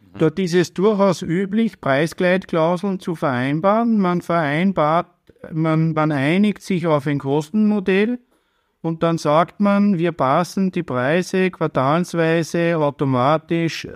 [0.00, 0.18] Mhm.
[0.18, 4.00] Dort ist es durchaus üblich, Preisgleitklauseln zu vereinbaren.
[4.00, 5.13] Man vereinbart,
[5.52, 8.18] man, man einigt sich auf ein Kostenmodell
[8.82, 13.88] und dann sagt man, wir passen die Preise quartalsweise automatisch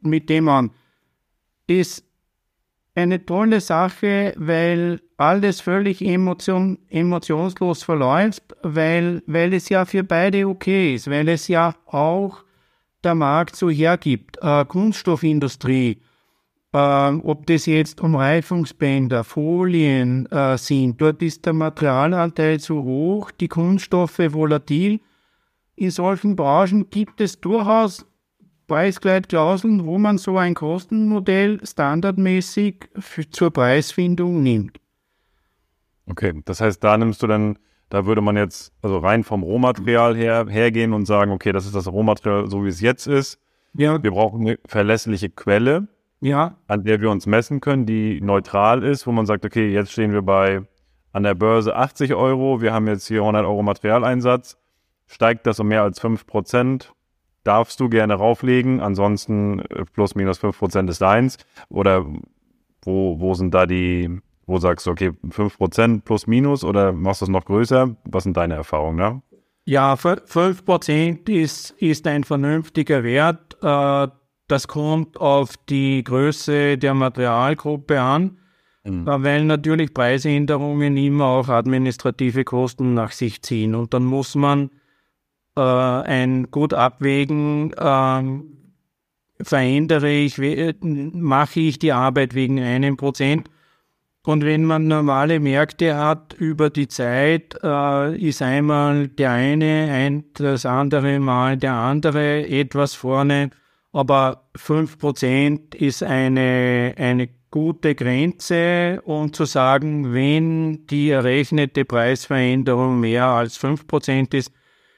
[0.00, 0.70] mit dem an.
[1.66, 2.04] Ist
[2.94, 10.48] eine tolle Sache, weil alles völlig emotion, emotionslos verläuft, weil, weil es ja für beide
[10.48, 12.42] okay ist, weil es ja auch
[13.04, 14.38] der Markt so hergibt.
[14.40, 16.00] Äh, Kunststoffindustrie,
[16.72, 23.30] äh, ob das jetzt um Reifungsbänder, Folien äh, sind, dort ist der Materialanteil zu hoch,
[23.30, 25.00] die Kunststoffe volatil.
[25.76, 28.06] In solchen Branchen gibt es durchaus
[28.70, 34.78] Preisgleitklauseln, wo man so ein Kostenmodell standardmäßig für, zur Preisfindung nimmt.
[36.06, 40.16] Okay, das heißt, da nimmst du dann, da würde man jetzt also rein vom Rohmaterial
[40.16, 43.40] her hergehen und sagen, okay, das ist das Rohmaterial, so wie es jetzt ist.
[43.74, 44.00] Ja.
[44.00, 45.88] Wir brauchen eine verlässliche Quelle,
[46.20, 46.56] ja.
[46.66, 50.12] an der wir uns messen können, die neutral ist, wo man sagt, okay, jetzt stehen
[50.12, 50.62] wir bei
[51.12, 54.56] an der Börse 80 Euro, wir haben jetzt hier 100 Euro Materialeinsatz,
[55.06, 56.92] steigt das um mehr als 5 Prozent,
[57.44, 61.38] darfst du gerne rauflegen, ansonsten äh, plus minus 5 Prozent ist deins.
[61.68, 62.06] Oder
[62.82, 67.22] wo, wo sind da die, wo sagst du, okay, 5 Prozent plus minus oder machst
[67.22, 67.96] du es noch größer?
[68.04, 69.22] Was sind deine Erfahrungen, ne?
[69.64, 73.56] Ja, 5 Prozent ist, ist ein vernünftiger Wert.
[73.62, 74.08] Äh,
[74.50, 78.38] das kommt auf die Größe der Materialgruppe an,
[78.84, 79.06] mhm.
[79.06, 83.74] weil natürlich Preisänderungen immer auch administrative Kosten nach sich ziehen.
[83.74, 84.70] Und dann muss man
[85.56, 88.22] äh, ein gut abwägen, äh,
[89.42, 90.38] verändere ich,
[90.82, 93.48] mache ich die Arbeit wegen einem Prozent.
[94.22, 100.24] Und wenn man normale Märkte hat über die Zeit, äh, ist einmal der eine, ein,
[100.34, 103.50] das andere Mal der andere etwas vorne.
[103.92, 113.26] Aber 5% ist eine, eine gute Grenze, um zu sagen, wenn die errechnete Preisveränderung mehr
[113.26, 114.52] als 5% ist,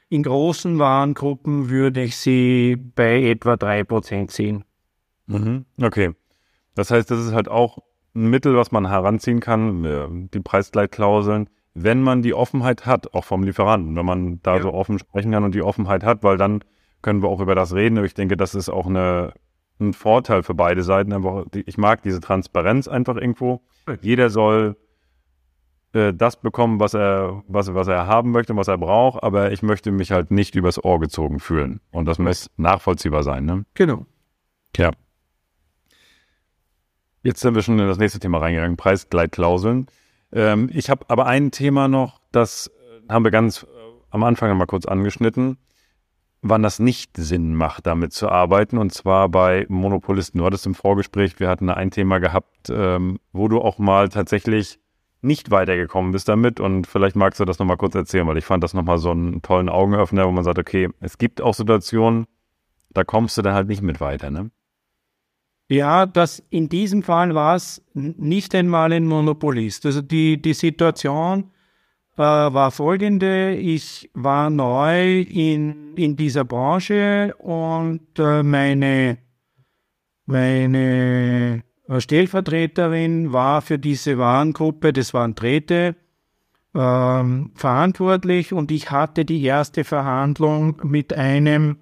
[0.09, 4.63] in großen Warengruppen würde ich sie bei etwa 3% sehen.
[5.25, 5.65] Mhm.
[5.81, 6.11] Okay.
[6.75, 7.79] Das heißt, das ist halt auch
[8.13, 13.23] ein Mittel, was man heranziehen kann, äh, die Preisgleitklauseln, wenn man die Offenheit hat, auch
[13.23, 14.61] vom Lieferanten, wenn man da ja.
[14.61, 16.63] so offen sprechen kann und die Offenheit hat, weil dann
[17.03, 17.97] können wir auch über das reden.
[17.99, 19.33] Aber ich denke, das ist auch eine,
[19.79, 21.13] ein Vorteil für beide Seiten.
[21.13, 23.61] Einfach, ich mag diese Transparenz einfach irgendwo.
[24.01, 24.75] Jeder soll
[25.93, 29.61] äh, das bekommen, was er, was, was er haben möchte, was er braucht, aber ich
[29.61, 31.81] möchte mich halt nicht übers Ohr gezogen fühlen.
[31.91, 33.65] Und das muss nachvollziehbar sein, ne?
[33.75, 34.07] Genau.
[34.75, 34.91] Ja.
[37.21, 39.87] Jetzt sind wir schon in das nächste Thema reingegangen, Preisgleitklauseln.
[40.31, 42.71] Ähm, ich habe aber ein Thema noch, das
[43.07, 43.67] haben wir ganz äh,
[44.09, 45.57] am Anfang mal kurz angeschnitten,
[46.43, 48.77] wann das nicht Sinn macht, damit zu arbeiten.
[48.77, 50.39] Und zwar bei Monopolisten.
[50.39, 54.79] Du hattest im Vorgespräch, wir hatten ein Thema gehabt, ähm, wo du auch mal tatsächlich
[55.21, 58.61] nicht weitergekommen bist damit und vielleicht magst du das nochmal kurz erzählen, weil ich fand
[58.61, 62.25] das nochmal so einen tollen Augenöffner, wo man sagt, okay, es gibt auch Situationen,
[62.89, 64.51] da kommst du dann halt nicht mit weiter, ne?
[65.69, 69.85] Ja, das in diesem Fall war es nicht einmal ein Monopolist.
[69.85, 71.51] Also die, die Situation
[72.21, 73.55] war folgende.
[73.55, 79.17] Ich war neu in, in dieser Branche und äh, meine,
[80.25, 81.63] meine
[81.99, 85.95] Stellvertreterin war für diese Warengruppe, das waren Drähte,
[86.75, 91.77] ähm, verantwortlich und ich hatte die erste Verhandlung mit einem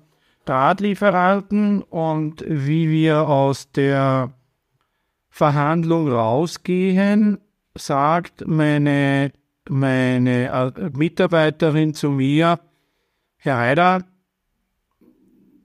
[0.45, 4.33] Drahtlieferanten und wie wir aus der
[5.29, 7.39] Verhandlung rausgehen,
[7.75, 9.31] sagt meine,
[9.71, 12.59] meine äh, Mitarbeiterin zu mir,
[13.37, 14.03] Herr Heider,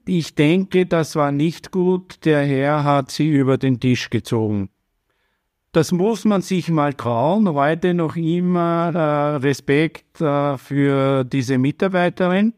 [0.05, 2.25] ich denke, das war nicht gut.
[2.25, 4.69] Der Herr hat sie über den Tisch gezogen.
[5.73, 7.49] Das muss man sich mal trauen.
[7.49, 12.53] Heute noch immer äh, Respekt äh, für diese Mitarbeiterin.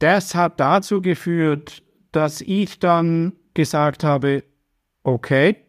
[0.00, 4.42] Das hat dazu geführt, dass ich dann gesagt habe,
[5.04, 5.63] okay,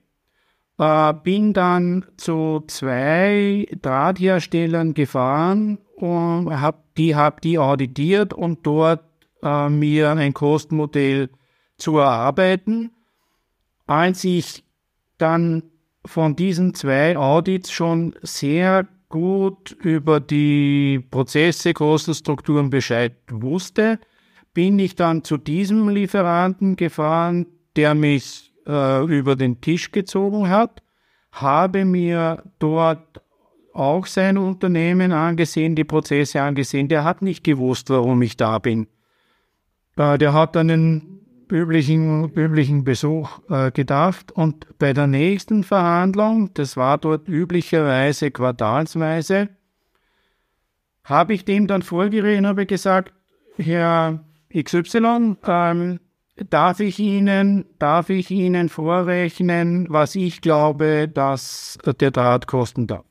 [0.77, 9.03] Äh, bin dann zu zwei Drahtherstellern gefahren und hab die, hab die auditiert und dort
[9.41, 11.29] äh, mir ein Kostenmodell
[11.77, 12.91] zu erarbeiten.
[13.87, 14.65] Als ich
[15.17, 15.63] dann
[16.05, 23.99] von diesen zwei Audits schon sehr gut über die Prozesse, Kostenstrukturen Bescheid wusste,
[24.53, 30.81] bin ich dann zu diesem Lieferanten gefahren, der mich äh, über den Tisch gezogen hat,
[31.31, 33.21] habe mir dort
[33.73, 36.87] auch sein Unternehmen angesehen, die Prozesse angesehen.
[36.87, 38.87] Der hat nicht gewusst, warum ich da bin.
[39.97, 41.15] Äh, der hat einen
[41.51, 49.49] üblichen, üblichen Besuch äh, gedacht und bei der nächsten Verhandlung, das war dort üblicherweise quartalsweise,
[51.03, 53.13] habe ich dem dann vorgeredet und habe gesagt,
[53.57, 55.99] Herr XY, ähm,
[56.35, 63.05] darf ich Ihnen, darf ich Ihnen vorrechnen, was ich glaube, dass der Draht kosten darf.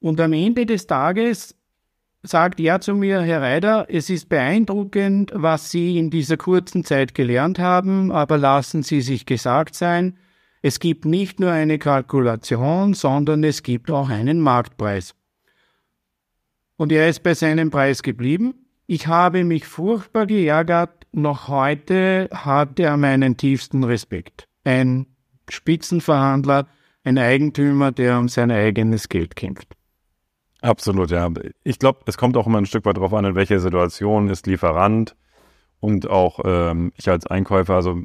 [0.00, 1.54] Und am Ende des Tages
[2.22, 7.14] sagt er zu mir, Herr Reider, es ist beeindruckend, was Sie in dieser kurzen Zeit
[7.14, 10.18] gelernt haben, aber lassen Sie sich gesagt sein,
[10.60, 15.14] es gibt nicht nur eine Kalkulation, sondern es gibt auch einen Marktpreis.
[16.76, 18.66] Und er ist bei seinem Preis geblieben.
[18.86, 20.97] Ich habe mich furchtbar geärgert.
[21.12, 24.44] Noch heute hat er meinen tiefsten Respekt.
[24.64, 25.06] Ein
[25.48, 26.66] Spitzenverhandler,
[27.04, 29.74] ein Eigentümer, der um sein eigenes Geld kämpft.
[30.60, 31.30] Absolut, ja.
[31.62, 34.46] Ich glaube, es kommt auch immer ein Stück weit darauf an, in welcher Situation ist
[34.46, 35.14] Lieferant
[35.80, 38.02] und auch ähm, ich als Einkäufer, also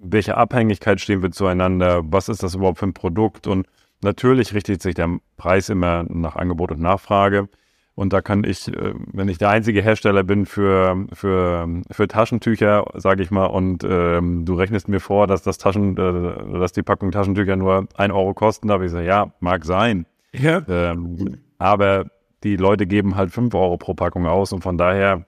[0.00, 3.66] welche Abhängigkeit stehen wir zueinander, was ist das überhaupt für ein Produkt und
[4.02, 7.48] natürlich richtet sich der Preis immer nach Angebot und Nachfrage.
[7.96, 12.84] Und da kann ich, äh, wenn ich der einzige Hersteller bin für, für, für Taschentücher,
[12.94, 16.82] sage ich mal, und ähm, du rechnest mir vor, dass das Taschen, äh, dass die
[16.82, 20.06] Packung Taschentücher nur ein Euro kosten, da habe ich gesagt, ja, mag sein.
[20.32, 20.62] Ja.
[20.68, 22.06] Ähm, aber
[22.42, 25.24] die Leute geben halt fünf Euro pro Packung aus und von daher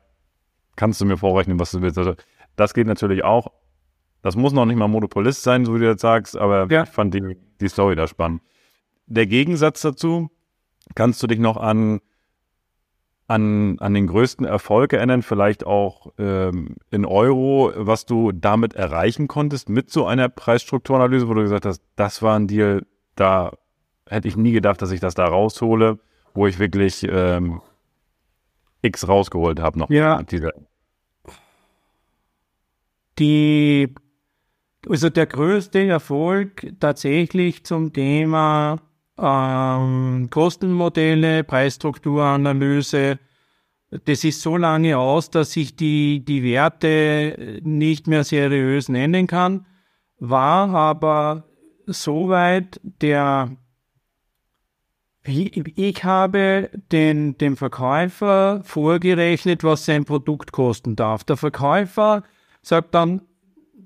[0.74, 1.98] kannst du mir vorrechnen, was du willst.
[1.98, 2.14] Also
[2.56, 3.52] das geht natürlich auch.
[4.22, 6.82] Das muss noch nicht mal Monopolist sein, so wie du jetzt sagst, aber ja.
[6.82, 8.42] ich fand die, die Story da spannend.
[9.06, 10.30] Der Gegensatz dazu,
[10.96, 12.00] kannst du dich noch an
[13.28, 19.26] an, an den größten Erfolg erinnern, vielleicht auch ähm, in Euro, was du damit erreichen
[19.26, 22.86] konntest mit so einer Preisstrukturanalyse, wo du gesagt hast, das war ein Deal,
[23.16, 23.52] da
[24.08, 25.98] hätte ich nie gedacht, dass ich das da raushole,
[26.34, 27.60] wo ich wirklich ähm,
[28.82, 29.90] X rausgeholt habe noch.
[29.90, 30.22] Ja.
[33.18, 33.92] Die,
[34.88, 38.78] also der größte Erfolg tatsächlich zum Thema
[39.18, 43.18] ähm, Kostenmodelle, Preisstrukturanalyse.
[44.04, 49.66] Das ist so lange aus, dass ich die, die Werte nicht mehr seriös nennen kann,
[50.18, 51.44] war aber
[51.86, 53.56] soweit der
[55.28, 61.24] ich habe den, dem Verkäufer vorgerechnet, was sein Produkt kosten darf.
[61.24, 62.22] Der Verkäufer
[62.62, 63.22] sagt dann,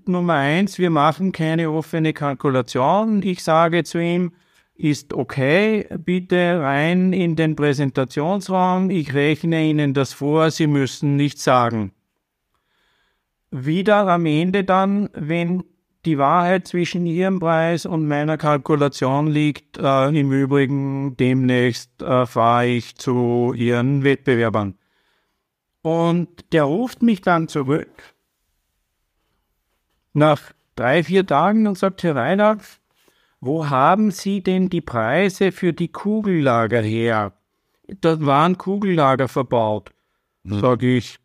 [0.06, 3.22] Nummer eins, wir machen keine offene Kalkulation.
[3.22, 4.32] Ich sage zu ihm,
[4.80, 11.44] ist okay, bitte rein in den Präsentationsraum, ich rechne Ihnen das vor, Sie müssen nichts
[11.44, 11.92] sagen.
[13.50, 15.64] Wieder am Ende dann, wenn
[16.06, 22.66] die Wahrheit zwischen Ihrem Preis und meiner Kalkulation liegt, äh, im Übrigen demnächst äh, fahre
[22.66, 24.78] ich zu Ihren Wettbewerbern.
[25.82, 28.14] Und der ruft mich dann zurück
[30.12, 30.40] nach
[30.74, 32.79] drei, vier Tagen und sagt, Herr Reinhardt,
[33.40, 37.32] wo haben Sie denn die Preise für die Kugellager her?
[38.00, 39.90] Da waren Kugellager verbaut.
[40.44, 40.60] Hm.
[40.60, 41.18] Sage ich,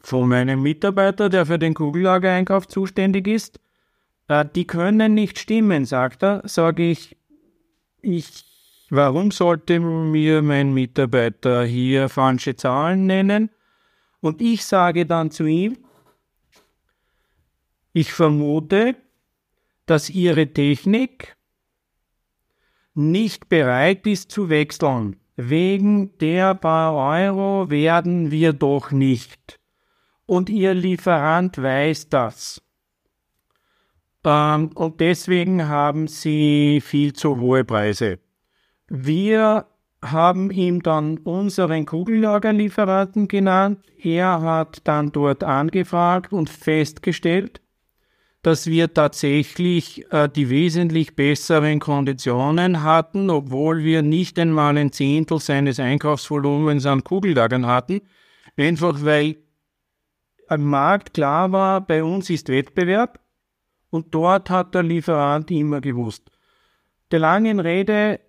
[0.00, 3.60] von meinem Mitarbeiter, der für den Kugellagereinkauf zuständig ist.
[4.28, 6.42] Äh, die können nicht stimmen, sagt er.
[6.46, 7.16] Sage ich,
[8.02, 8.44] ich,
[8.90, 13.50] warum sollte mir mein Mitarbeiter hier falsche Zahlen nennen?
[14.20, 15.78] Und ich sage dann zu ihm,
[17.92, 18.94] ich vermute,
[19.90, 21.36] dass ihre Technik
[22.94, 25.16] nicht bereit ist zu wechseln.
[25.34, 29.58] Wegen der paar Euro werden wir doch nicht.
[30.26, 32.62] Und ihr Lieferant weiß das.
[34.24, 38.20] Ähm, und deswegen haben sie viel zu hohe Preise.
[38.86, 39.66] Wir
[40.02, 43.84] haben ihm dann unseren Kugellagerlieferanten genannt.
[43.98, 47.60] Er hat dann dort angefragt und festgestellt,
[48.42, 55.38] dass wir tatsächlich äh, die wesentlich besseren Konditionen hatten, obwohl wir nicht einmal ein Zehntel
[55.40, 58.00] seines Einkaufsvolumens an Kugellagern hatten.
[58.56, 59.36] Einfach weil
[60.48, 63.20] am Markt klar war, bei uns ist Wettbewerb
[63.90, 66.30] und dort hat der Lieferant immer gewusst.
[67.10, 68.20] Der langen Rede,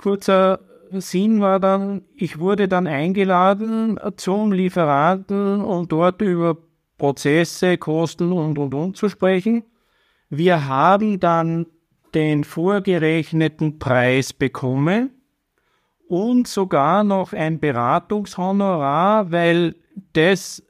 [0.00, 6.56] kurzer Sinn war dann, ich wurde dann eingeladen zum Lieferanten, um dort über
[7.04, 9.62] Prozesse, Kosten und und und zu sprechen.
[10.30, 11.66] Wir haben dann
[12.14, 15.10] den vorgerechneten Preis bekommen
[16.08, 19.74] und sogar noch ein Beratungshonorar, weil
[20.14, 20.62] das,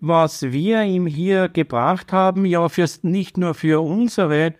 [0.00, 4.54] was wir ihm hier gebracht haben, ja fürs, nicht nur für unsere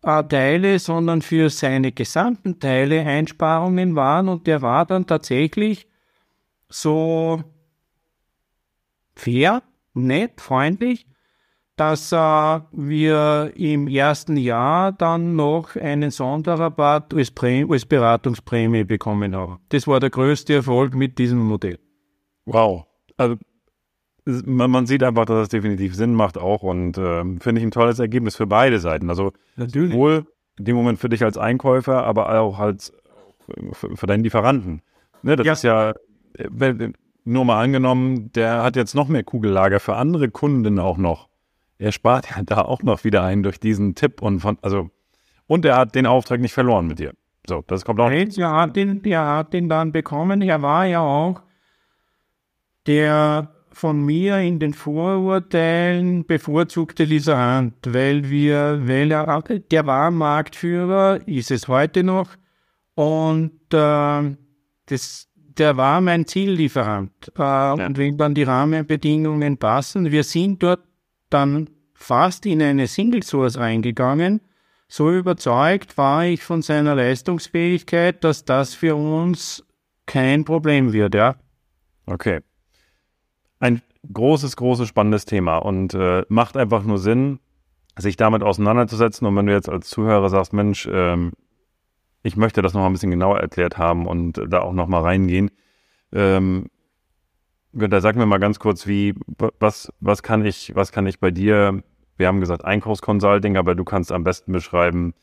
[0.00, 5.86] Teile, sondern für seine gesamten Teile Einsparungen waren und der war dann tatsächlich
[6.70, 7.44] so
[9.14, 9.62] fair,
[9.96, 11.06] nett, freundlich,
[11.76, 19.58] dass äh, wir im ersten Jahr dann noch einen Sonderrabatt als, als Beratungsprämie bekommen haben.
[19.68, 21.78] Das war der größte Erfolg mit diesem Modell.
[22.46, 22.86] Wow.
[23.16, 23.36] Also
[24.44, 27.70] man, man, sieht einfach, dass es definitiv Sinn macht auch und äh, finde ich ein
[27.70, 29.10] tolles Ergebnis für beide Seiten.
[29.10, 29.92] Also Natürlich.
[29.92, 30.26] sowohl
[30.58, 32.92] in dem Moment für dich als Einkäufer, aber auch als
[33.72, 34.82] für, für deinen Lieferanten.
[35.22, 35.52] Ne, das ja.
[35.52, 35.92] ist ja,
[36.50, 36.94] wenn,
[37.26, 41.28] nur mal angenommen, der hat jetzt noch mehr Kugellager für andere Kunden auch noch.
[41.78, 44.90] Er spart ja da auch noch wieder ein durch diesen Tipp und von, also,
[45.46, 47.12] und er hat den Auftrag nicht verloren mit dir.
[47.46, 48.10] So, das kommt auch.
[48.10, 50.42] Hey, er hat den, der hat den dann bekommen.
[50.42, 51.42] Er war ja auch
[52.86, 61.20] der von mir in den Vorurteilen bevorzugte Lieferant, weil wir, weil er, der war Marktführer,
[61.28, 62.30] ist es heute noch,
[62.94, 64.36] und äh,
[64.86, 65.25] das,
[65.58, 67.32] der war mein Ziellieferant.
[67.36, 67.72] Äh, ja.
[67.74, 70.80] Und wenn dann die Rahmenbedingungen passen, wir sind dort
[71.30, 74.40] dann fast in eine Single Source reingegangen.
[74.88, 79.64] So überzeugt war ich von seiner Leistungsfähigkeit, dass das für uns
[80.06, 81.34] kein Problem wird, ja.
[82.06, 82.40] Okay
[83.58, 83.82] ein
[84.12, 87.40] großes, großes, spannendes Thema und äh, macht einfach nur Sinn,
[87.96, 89.26] sich damit auseinanderzusetzen.
[89.26, 91.32] Und wenn du jetzt als Zuhörer sagst, Mensch, ähm,
[92.26, 95.50] ich möchte das nochmal ein bisschen genauer erklärt haben und da auch nochmal reingehen,
[96.12, 96.66] ähm,
[97.72, 99.14] Günther, sag mir mal ganz kurz, wie,
[99.60, 101.82] was, was kann ich, was kann ich bei dir,
[102.16, 105.14] wir haben gesagt Einkaufsconsulting, aber du kannst am besten beschreiben,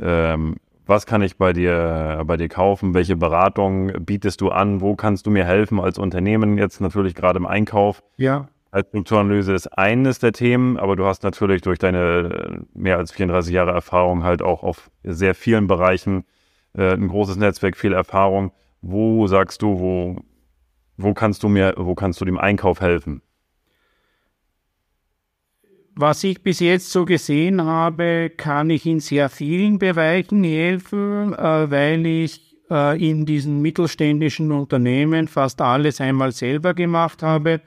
[0.00, 4.94] ähm, was kann ich bei dir, bei dir kaufen, welche Beratung bietest du an, wo
[4.94, 8.02] kannst du mir helfen als Unternehmen, jetzt natürlich gerade im Einkauf.
[8.16, 8.48] Ja.
[8.70, 13.52] Als Strukturanalyse ist eines der Themen, aber du hast natürlich durch deine mehr als 34
[13.52, 16.24] Jahre Erfahrung halt auch auf sehr vielen Bereichen
[16.76, 18.52] äh, ein großes Netzwerk, viel Erfahrung.
[18.82, 20.16] Wo sagst du, wo,
[20.96, 23.22] wo kannst du mir, wo kannst du dem Einkauf helfen?
[25.98, 31.70] Was ich bis jetzt so gesehen habe, kann ich in sehr vielen Bereichen helfen, äh,
[31.70, 37.62] weil ich äh, in diesen mittelständischen Unternehmen fast alles einmal selber gemacht habe.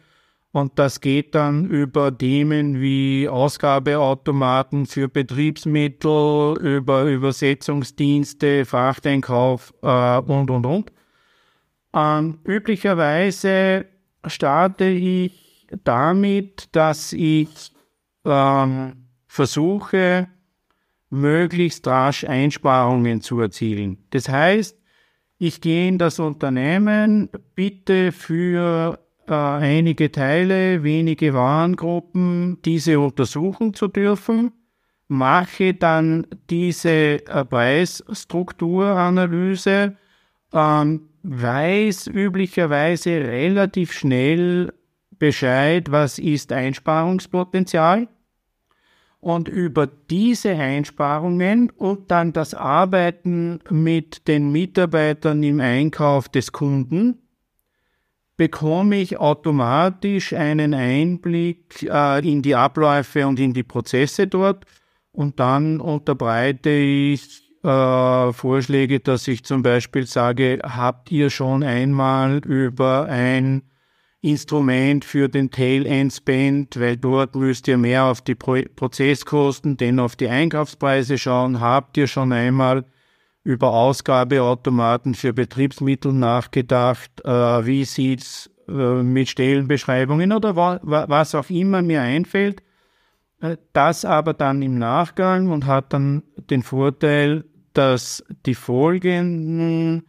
[0.52, 10.50] Und das geht dann über Themen wie Ausgabeautomaten für Betriebsmittel, über Übersetzungsdienste, Frachteinkauf äh, und,
[10.50, 10.91] und, und.
[11.93, 13.86] Ähm, üblicherweise
[14.26, 17.72] starte ich damit, dass ich
[18.26, 20.28] ähm, versuche,
[21.12, 23.97] möglichst rasch Einsparungen zu erzielen.
[24.12, 24.78] Das heißt,
[25.38, 33.88] ich gehe in das Unternehmen, bitte für äh, einige Teile, wenige Warengruppen diese untersuchen zu
[33.88, 34.51] dürfen,
[35.07, 39.95] mache dann diese äh, Preisstrukturanalyse,
[40.51, 44.73] ähm, weiß üblicherweise relativ schnell
[45.19, 48.07] Bescheid, was ist Einsparungspotenzial.
[49.19, 57.17] Und über diese Einsparungen und dann das Arbeiten mit den Mitarbeitern im Einkauf des Kunden
[58.40, 64.64] bekomme ich automatisch einen Einblick äh, in die Abläufe und in die Prozesse dort
[65.12, 72.38] und dann unterbreite ich äh, Vorschläge, dass ich zum Beispiel sage, habt ihr schon einmal
[72.46, 73.64] über ein
[74.22, 80.16] Instrument für den Tail-End-Spend, weil dort müsst ihr mehr auf die Pro Prozesskosten, denn auf
[80.16, 81.60] die Einkaufspreise schauen.
[81.60, 82.86] Habt ihr schon einmal
[83.50, 87.10] über Ausgabeautomaten für Betriebsmittel nachgedacht?
[87.26, 92.62] Äh, wie sieht's äh, mit Stellenbeschreibungen oder wa was auch immer mir einfällt?
[93.41, 96.22] Äh, das aber dann im Nachgang und hat dann
[96.52, 97.43] den Vorteil,
[97.74, 100.06] dass die folgenden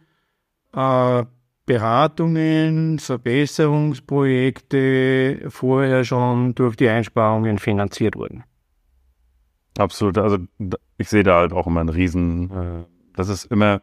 [0.73, 1.23] äh,
[1.65, 8.43] Beratungen, Verbesserungsprojekte vorher schon durch die Einsparungen finanziert wurden.
[9.79, 10.19] Absolut.
[10.19, 10.37] Also
[10.97, 12.85] ich sehe da halt auch immer einen Riesen.
[13.15, 13.81] Das ist immer,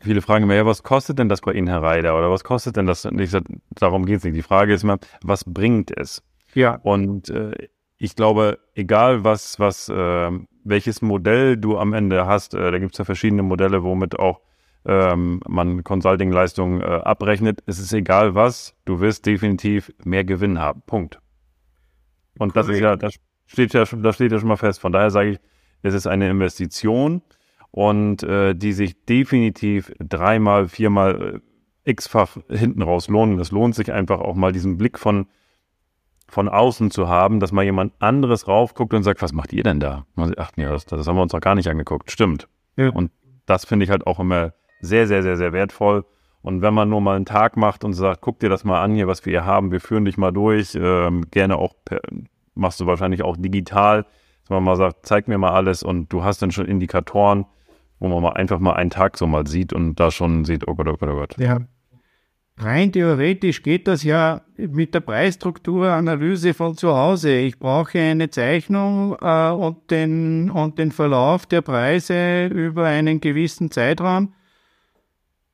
[0.00, 2.16] viele fragen immer, ja, was kostet denn das bei Ihnen, Herr Reider?
[2.16, 3.04] Oder was kostet denn das?
[3.04, 4.36] Und ich sage, darum geht es nicht.
[4.36, 6.22] Die Frage ist immer, was bringt es?
[6.54, 6.76] Ja.
[6.82, 7.68] Und äh,
[7.98, 10.30] ich glaube, egal was, was, äh,
[10.64, 14.40] welches Modell du am Ende hast, äh, da gibt es ja verschiedene Modelle, womit auch
[14.86, 17.62] ähm, man Consulting-Leistungen äh, abrechnet.
[17.66, 20.82] Es ist egal was, du wirst definitiv mehr Gewinn haben.
[20.86, 21.20] Punkt.
[22.38, 22.68] Und Correct.
[22.68, 23.14] das ist ja, das
[23.46, 24.80] steht ja, das steht ja schon mal fest.
[24.80, 25.38] Von daher sage ich,
[25.82, 27.22] es ist eine Investition
[27.74, 31.42] und äh, die sich definitiv dreimal, viermal
[31.84, 33.40] äh, x-fach hinten raus lohnen.
[33.40, 35.26] Es lohnt sich einfach auch mal diesen Blick von
[36.28, 39.80] von außen zu haben, dass mal jemand anderes raufguckt und sagt, was macht ihr denn
[39.80, 40.06] da?
[40.14, 42.12] Man sagt, ach nee, das, das haben wir uns noch gar nicht angeguckt.
[42.12, 42.48] Stimmt.
[42.76, 42.90] Ja.
[42.90, 43.10] Und
[43.44, 46.04] das finde ich halt auch immer sehr, sehr, sehr, sehr wertvoll.
[46.42, 48.94] Und wenn man nur mal einen Tag macht und sagt, guck dir das mal an
[48.94, 52.00] hier, was wir hier haben, wir führen dich mal durch, ähm, gerne auch, per,
[52.54, 54.04] machst du wahrscheinlich auch digital,
[54.42, 57.46] dass man mal sagt, zeig mir mal alles und du hast dann schon Indikatoren,
[58.04, 60.74] wo man mal einfach mal einen Tag so mal sieht und da schon sieht, oh
[60.74, 61.38] Gott, oh Gott, oh Gott.
[61.38, 61.60] Ja,
[62.56, 67.36] Rein theoretisch geht das ja mit der Preisstrukturanalyse von zu Hause.
[67.36, 73.72] Ich brauche eine Zeichnung äh, und, den, und den Verlauf der Preise über einen gewissen
[73.72, 74.34] Zeitraum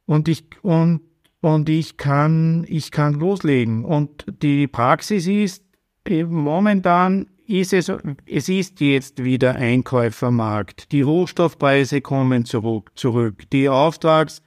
[0.05, 1.01] und ich, und,
[1.41, 3.83] und ich, kann, ich kann loslegen.
[3.87, 5.65] Und die Praxis ist,
[6.07, 7.93] momentan ist es,
[8.27, 10.93] es ist jetzt wieder Einkäufermarkt.
[10.93, 13.49] Die Rohstoffpreise kommen zurück, zurück.
[13.51, 14.43] Die Auftrags-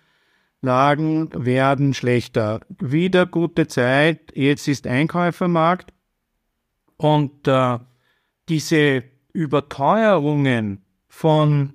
[0.64, 2.62] Lagen werden schlechter.
[2.80, 5.94] Wieder gute Zeit, jetzt ist Einkäufermarkt
[6.96, 7.80] und äh,
[8.48, 11.74] diese Überteuerungen von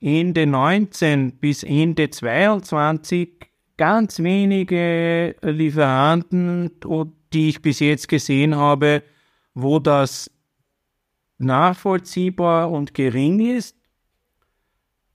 [0.00, 3.28] Ende 19 bis Ende 22
[3.76, 6.70] ganz wenige Lieferanten,
[7.34, 9.02] die ich bis jetzt gesehen habe,
[9.62, 10.30] wo das
[11.38, 13.76] nachvollziehbar und gering ist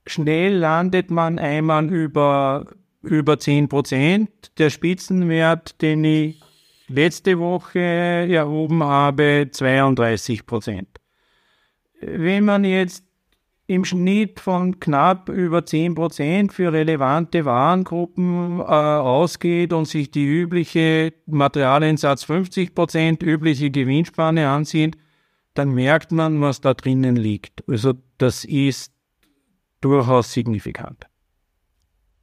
[0.06, 2.66] schnell landet man einmal über,
[3.02, 4.30] über 10 Prozent.
[4.58, 6.40] Der Spitzenwert, den ich
[6.88, 10.88] letzte Woche erhoben habe, 32 Prozent.
[12.00, 13.04] Wenn man jetzt
[13.66, 20.24] im Schnitt von knapp über 10 Prozent für relevante Warengruppen äh, ausgeht und sich die
[20.24, 24.96] übliche Materialeinsatz 50 Prozent, übliche Gewinnspanne ansieht,
[25.54, 27.64] dann merkt man, was da drinnen liegt.
[27.68, 28.92] Also das ist
[29.80, 31.06] durchaus signifikant.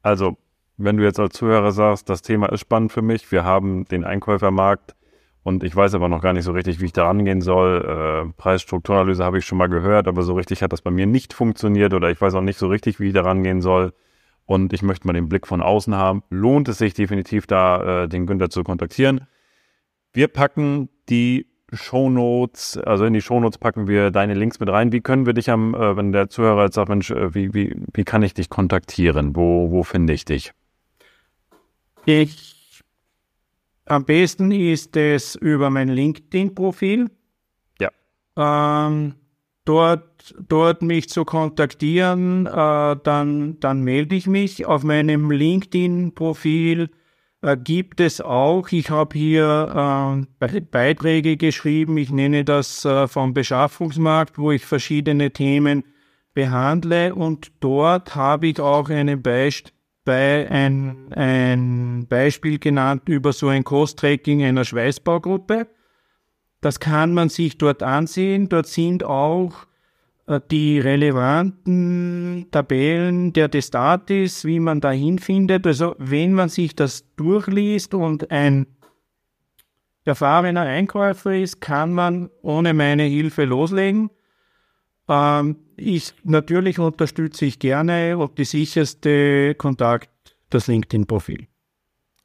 [0.01, 0.37] Also,
[0.77, 4.03] wenn du jetzt als Zuhörer sagst, das Thema ist spannend für mich, wir haben den
[4.03, 4.95] Einkäufermarkt
[5.43, 7.83] und ich weiß aber noch gar nicht so richtig, wie ich da rangehen soll.
[7.85, 11.33] Äh, Preisstrukturanalyse habe ich schon mal gehört, aber so richtig hat das bei mir nicht
[11.33, 13.93] funktioniert oder ich weiß auch nicht so richtig, wie ich da rangehen soll.
[14.45, 16.23] Und ich möchte mal den Blick von außen haben.
[16.29, 19.27] Lohnt es sich definitiv da, äh, den Günther zu kontaktieren.
[20.13, 24.91] Wir packen die Shownotes, also in die Shownotes packen wir deine Links mit rein.
[24.91, 27.75] Wie können wir dich am, äh, wenn der Zuhörer jetzt sagt, Mensch, äh, wie, wie,
[27.93, 29.35] wie kann ich dich kontaktieren?
[29.35, 30.51] Wo, wo finde ich dich?
[32.05, 32.62] Ich,
[33.85, 37.09] am besten ist es über mein LinkedIn-Profil.
[37.79, 37.89] Ja.
[38.37, 39.15] Ähm,
[39.65, 44.65] dort, dort mich zu kontaktieren, äh, dann, dann melde ich mich.
[44.65, 46.89] Auf meinem LinkedIn-Profil
[47.41, 48.69] äh, gibt es auch.
[48.69, 55.31] Ich habe hier äh, Beiträge geschrieben, ich nenne das äh, vom Beschaffungsmarkt, wo ich verschiedene
[55.31, 55.83] Themen
[56.33, 59.73] behandle und dort habe ich auch eine Beist
[60.05, 65.67] bei ein, ein Beispiel genannt über so ein Cost-Tracking einer Schweißbaugruppe.
[66.61, 68.49] Das kann man sich dort ansehen.
[68.49, 69.53] Dort sind auch
[70.27, 75.67] äh, die relevanten Tabellen der Destatis, wie man dahin findet.
[75.67, 78.67] Also wenn man sich das durchliest und ein
[80.05, 84.09] erfahrener Einkäufer ist, kann man ohne meine Hilfe loslegen.
[85.07, 90.09] Ähm, ich, natürlich unterstütze ich gerne und die sicherste Kontakt
[90.49, 91.47] das LinkedIn-Profil.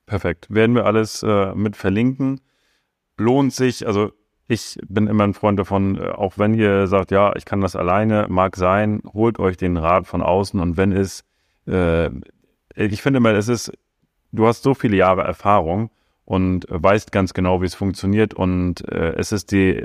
[0.07, 0.47] Perfekt.
[0.49, 2.41] Werden wir alles äh, mit verlinken.
[3.16, 4.12] Lohnt sich, also
[4.47, 7.76] ich bin immer ein Freund davon, äh, auch wenn ihr sagt, ja, ich kann das
[7.76, 11.24] alleine, mag sein, holt euch den Rat von außen und wenn es,
[11.66, 12.11] äh,
[12.74, 13.72] ich finde immer, es ist,
[14.33, 15.91] du hast so viele Jahre Erfahrung
[16.24, 19.85] und weißt ganz genau, wie es funktioniert und äh, es ist die,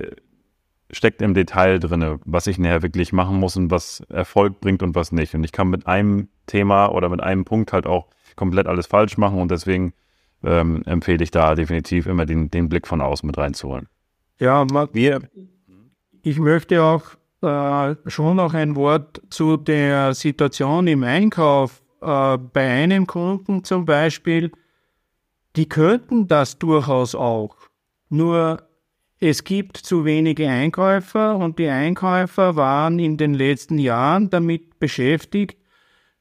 [0.93, 4.95] steckt im Detail drinne, was ich näher wirklich machen muss und was Erfolg bringt und
[4.95, 5.35] was nicht.
[5.35, 9.17] Und ich kann mit einem Thema oder mit einem Punkt halt auch komplett alles falsch
[9.17, 9.93] machen und deswegen
[10.43, 13.87] ähm, empfehle ich da definitiv immer den, den Blick von außen mit reinzuholen.
[14.39, 15.21] Ja, wir,
[16.21, 17.03] ich möchte auch
[17.41, 21.81] äh, schon noch ein Wort zu der Situation im Einkauf.
[22.01, 24.51] Äh, bei einem Kunden zum Beispiel,
[25.55, 27.55] die könnten das durchaus auch.
[28.09, 28.63] Nur
[29.23, 35.57] es gibt zu wenige Einkäufer und die Einkäufer waren in den letzten Jahren damit beschäftigt,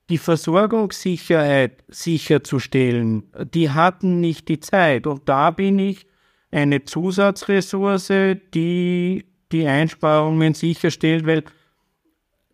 [0.08, 3.24] die Versorgungssicherheit sicherzustellen.
[3.52, 5.08] Die hatten nicht die Zeit.
[5.08, 6.06] Und da bin ich
[6.52, 11.42] eine Zusatzressource, die die Einsparungen sicherstellt, weil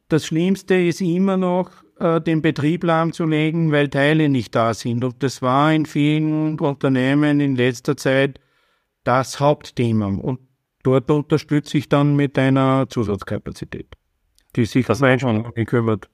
[0.08, 1.70] das Schlimmste ist immer noch,
[2.00, 5.04] äh, den Betrieb lahmzulegen, weil Teile nicht da sind.
[5.04, 8.40] Und das war in vielen Unternehmen in letzter Zeit
[9.08, 10.06] das Hauptthema.
[10.06, 10.40] Und
[10.82, 13.96] dort unterstütze ich dann mit einer Zusatzkapazität,
[14.54, 16.10] die sich das schon gekümmert.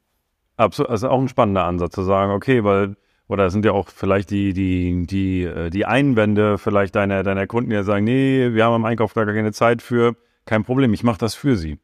[0.57, 4.31] Absolut, also auch ein spannender Ansatz zu sagen, okay, weil oder sind ja auch vielleicht
[4.31, 8.75] die, die, die, äh, die Einwände vielleicht deiner, deiner Kunden, die sagen, nee, wir haben
[8.75, 10.15] am Einkauf gar keine Zeit für,
[10.45, 11.81] kein Problem, ich mache das für sie.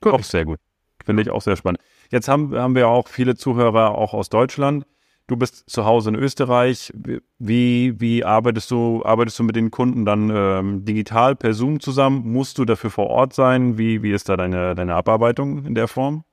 [0.00, 0.12] Gut.
[0.12, 0.58] Auch sehr gut.
[1.04, 1.80] Finde ich auch sehr spannend.
[2.10, 4.84] Jetzt haben, haben wir auch viele Zuhörer auch aus Deutschland.
[5.26, 6.92] Du bist zu Hause in Österreich.
[7.38, 12.30] Wie, wie arbeitest du, arbeitest du mit den Kunden dann ähm, digital per Zoom zusammen?
[12.30, 13.78] Musst du dafür vor Ort sein?
[13.78, 16.24] Wie, wie ist da deine, deine Abarbeitung in der Form?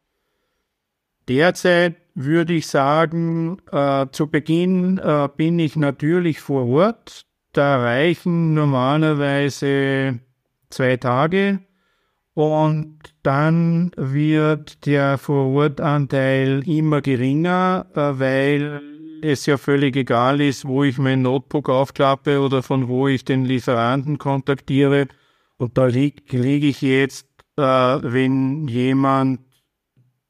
[1.30, 7.26] Derzeit würde ich sagen, äh, zu Beginn äh, bin ich natürlich vor Ort.
[7.54, 10.20] Da reichen normalerweise
[10.70, 11.62] zwei Tage
[12.34, 18.82] und dann wird der Vorortanteil immer geringer, äh, weil
[19.21, 23.45] es ja völlig egal ist, wo ich mein Notebook aufklappe oder von wo ich den
[23.45, 25.07] Lieferanten kontaktiere.
[25.57, 27.27] Und da liege lieg ich jetzt,
[27.57, 29.41] äh, wenn jemand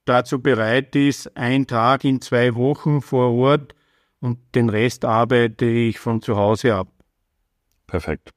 [0.05, 3.75] dazu bereit ist, ein Tag in zwei Wochen vor Ort
[4.19, 6.87] und den Rest arbeite ich von zu Hause ab.
[7.87, 8.31] Perfekt.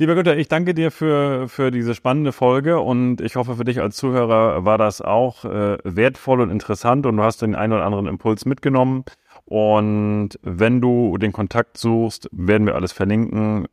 [0.00, 3.82] Lieber Günther, ich danke dir für, für diese spannende Folge und ich hoffe, für dich
[3.82, 7.84] als Zuhörer war das auch äh, wertvoll und interessant und du hast den einen oder
[7.84, 9.04] anderen Impuls mitgenommen.
[9.44, 13.66] Und wenn du den Kontakt suchst, werden wir alles verlinken.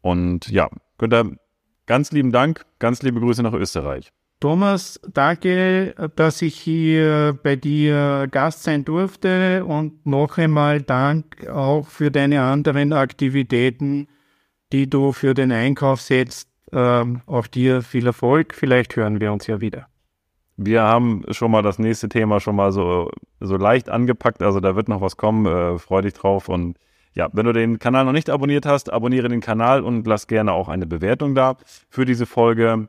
[0.00, 1.26] Und ja, Günther,
[1.84, 4.14] ganz lieben Dank, ganz liebe Grüße nach Österreich.
[4.40, 11.86] Thomas, danke, dass ich hier bei dir Gast sein durfte und noch einmal Dank auch
[11.86, 14.08] für deine anderen Aktivitäten
[14.72, 16.48] die du für den Einkauf setzt.
[16.72, 18.54] Ähm, auch dir viel Erfolg.
[18.54, 19.86] Vielleicht hören wir uns ja wieder.
[20.56, 23.10] Wir haben schon mal das nächste Thema schon mal so,
[23.40, 24.42] so leicht angepackt.
[24.42, 25.46] Also da wird noch was kommen.
[25.46, 26.48] Äh, freu dich drauf.
[26.48, 26.78] Und
[27.14, 30.52] ja, wenn du den Kanal noch nicht abonniert hast, abonniere den Kanal und lass gerne
[30.52, 31.56] auch eine Bewertung da
[31.88, 32.88] für diese Folge.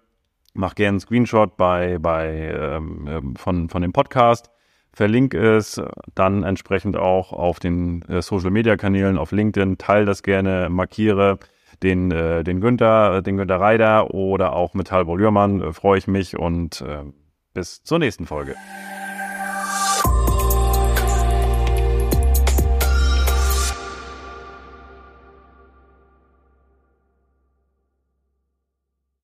[0.54, 4.50] Mach gerne einen Screenshot bei, bei, ähm, ähm von, von dem Podcast.
[4.92, 5.80] Verlinke es
[6.16, 9.78] dann entsprechend auch auf den äh, Social Media Kanälen, auf LinkedIn.
[9.78, 11.38] Teil das gerne, markiere
[11.84, 16.38] den, äh, den Günther, den Günther Reider oder auch Metall Volürmann, äh, freue ich mich
[16.38, 17.04] und äh,
[17.54, 18.56] bis zur nächsten Folge.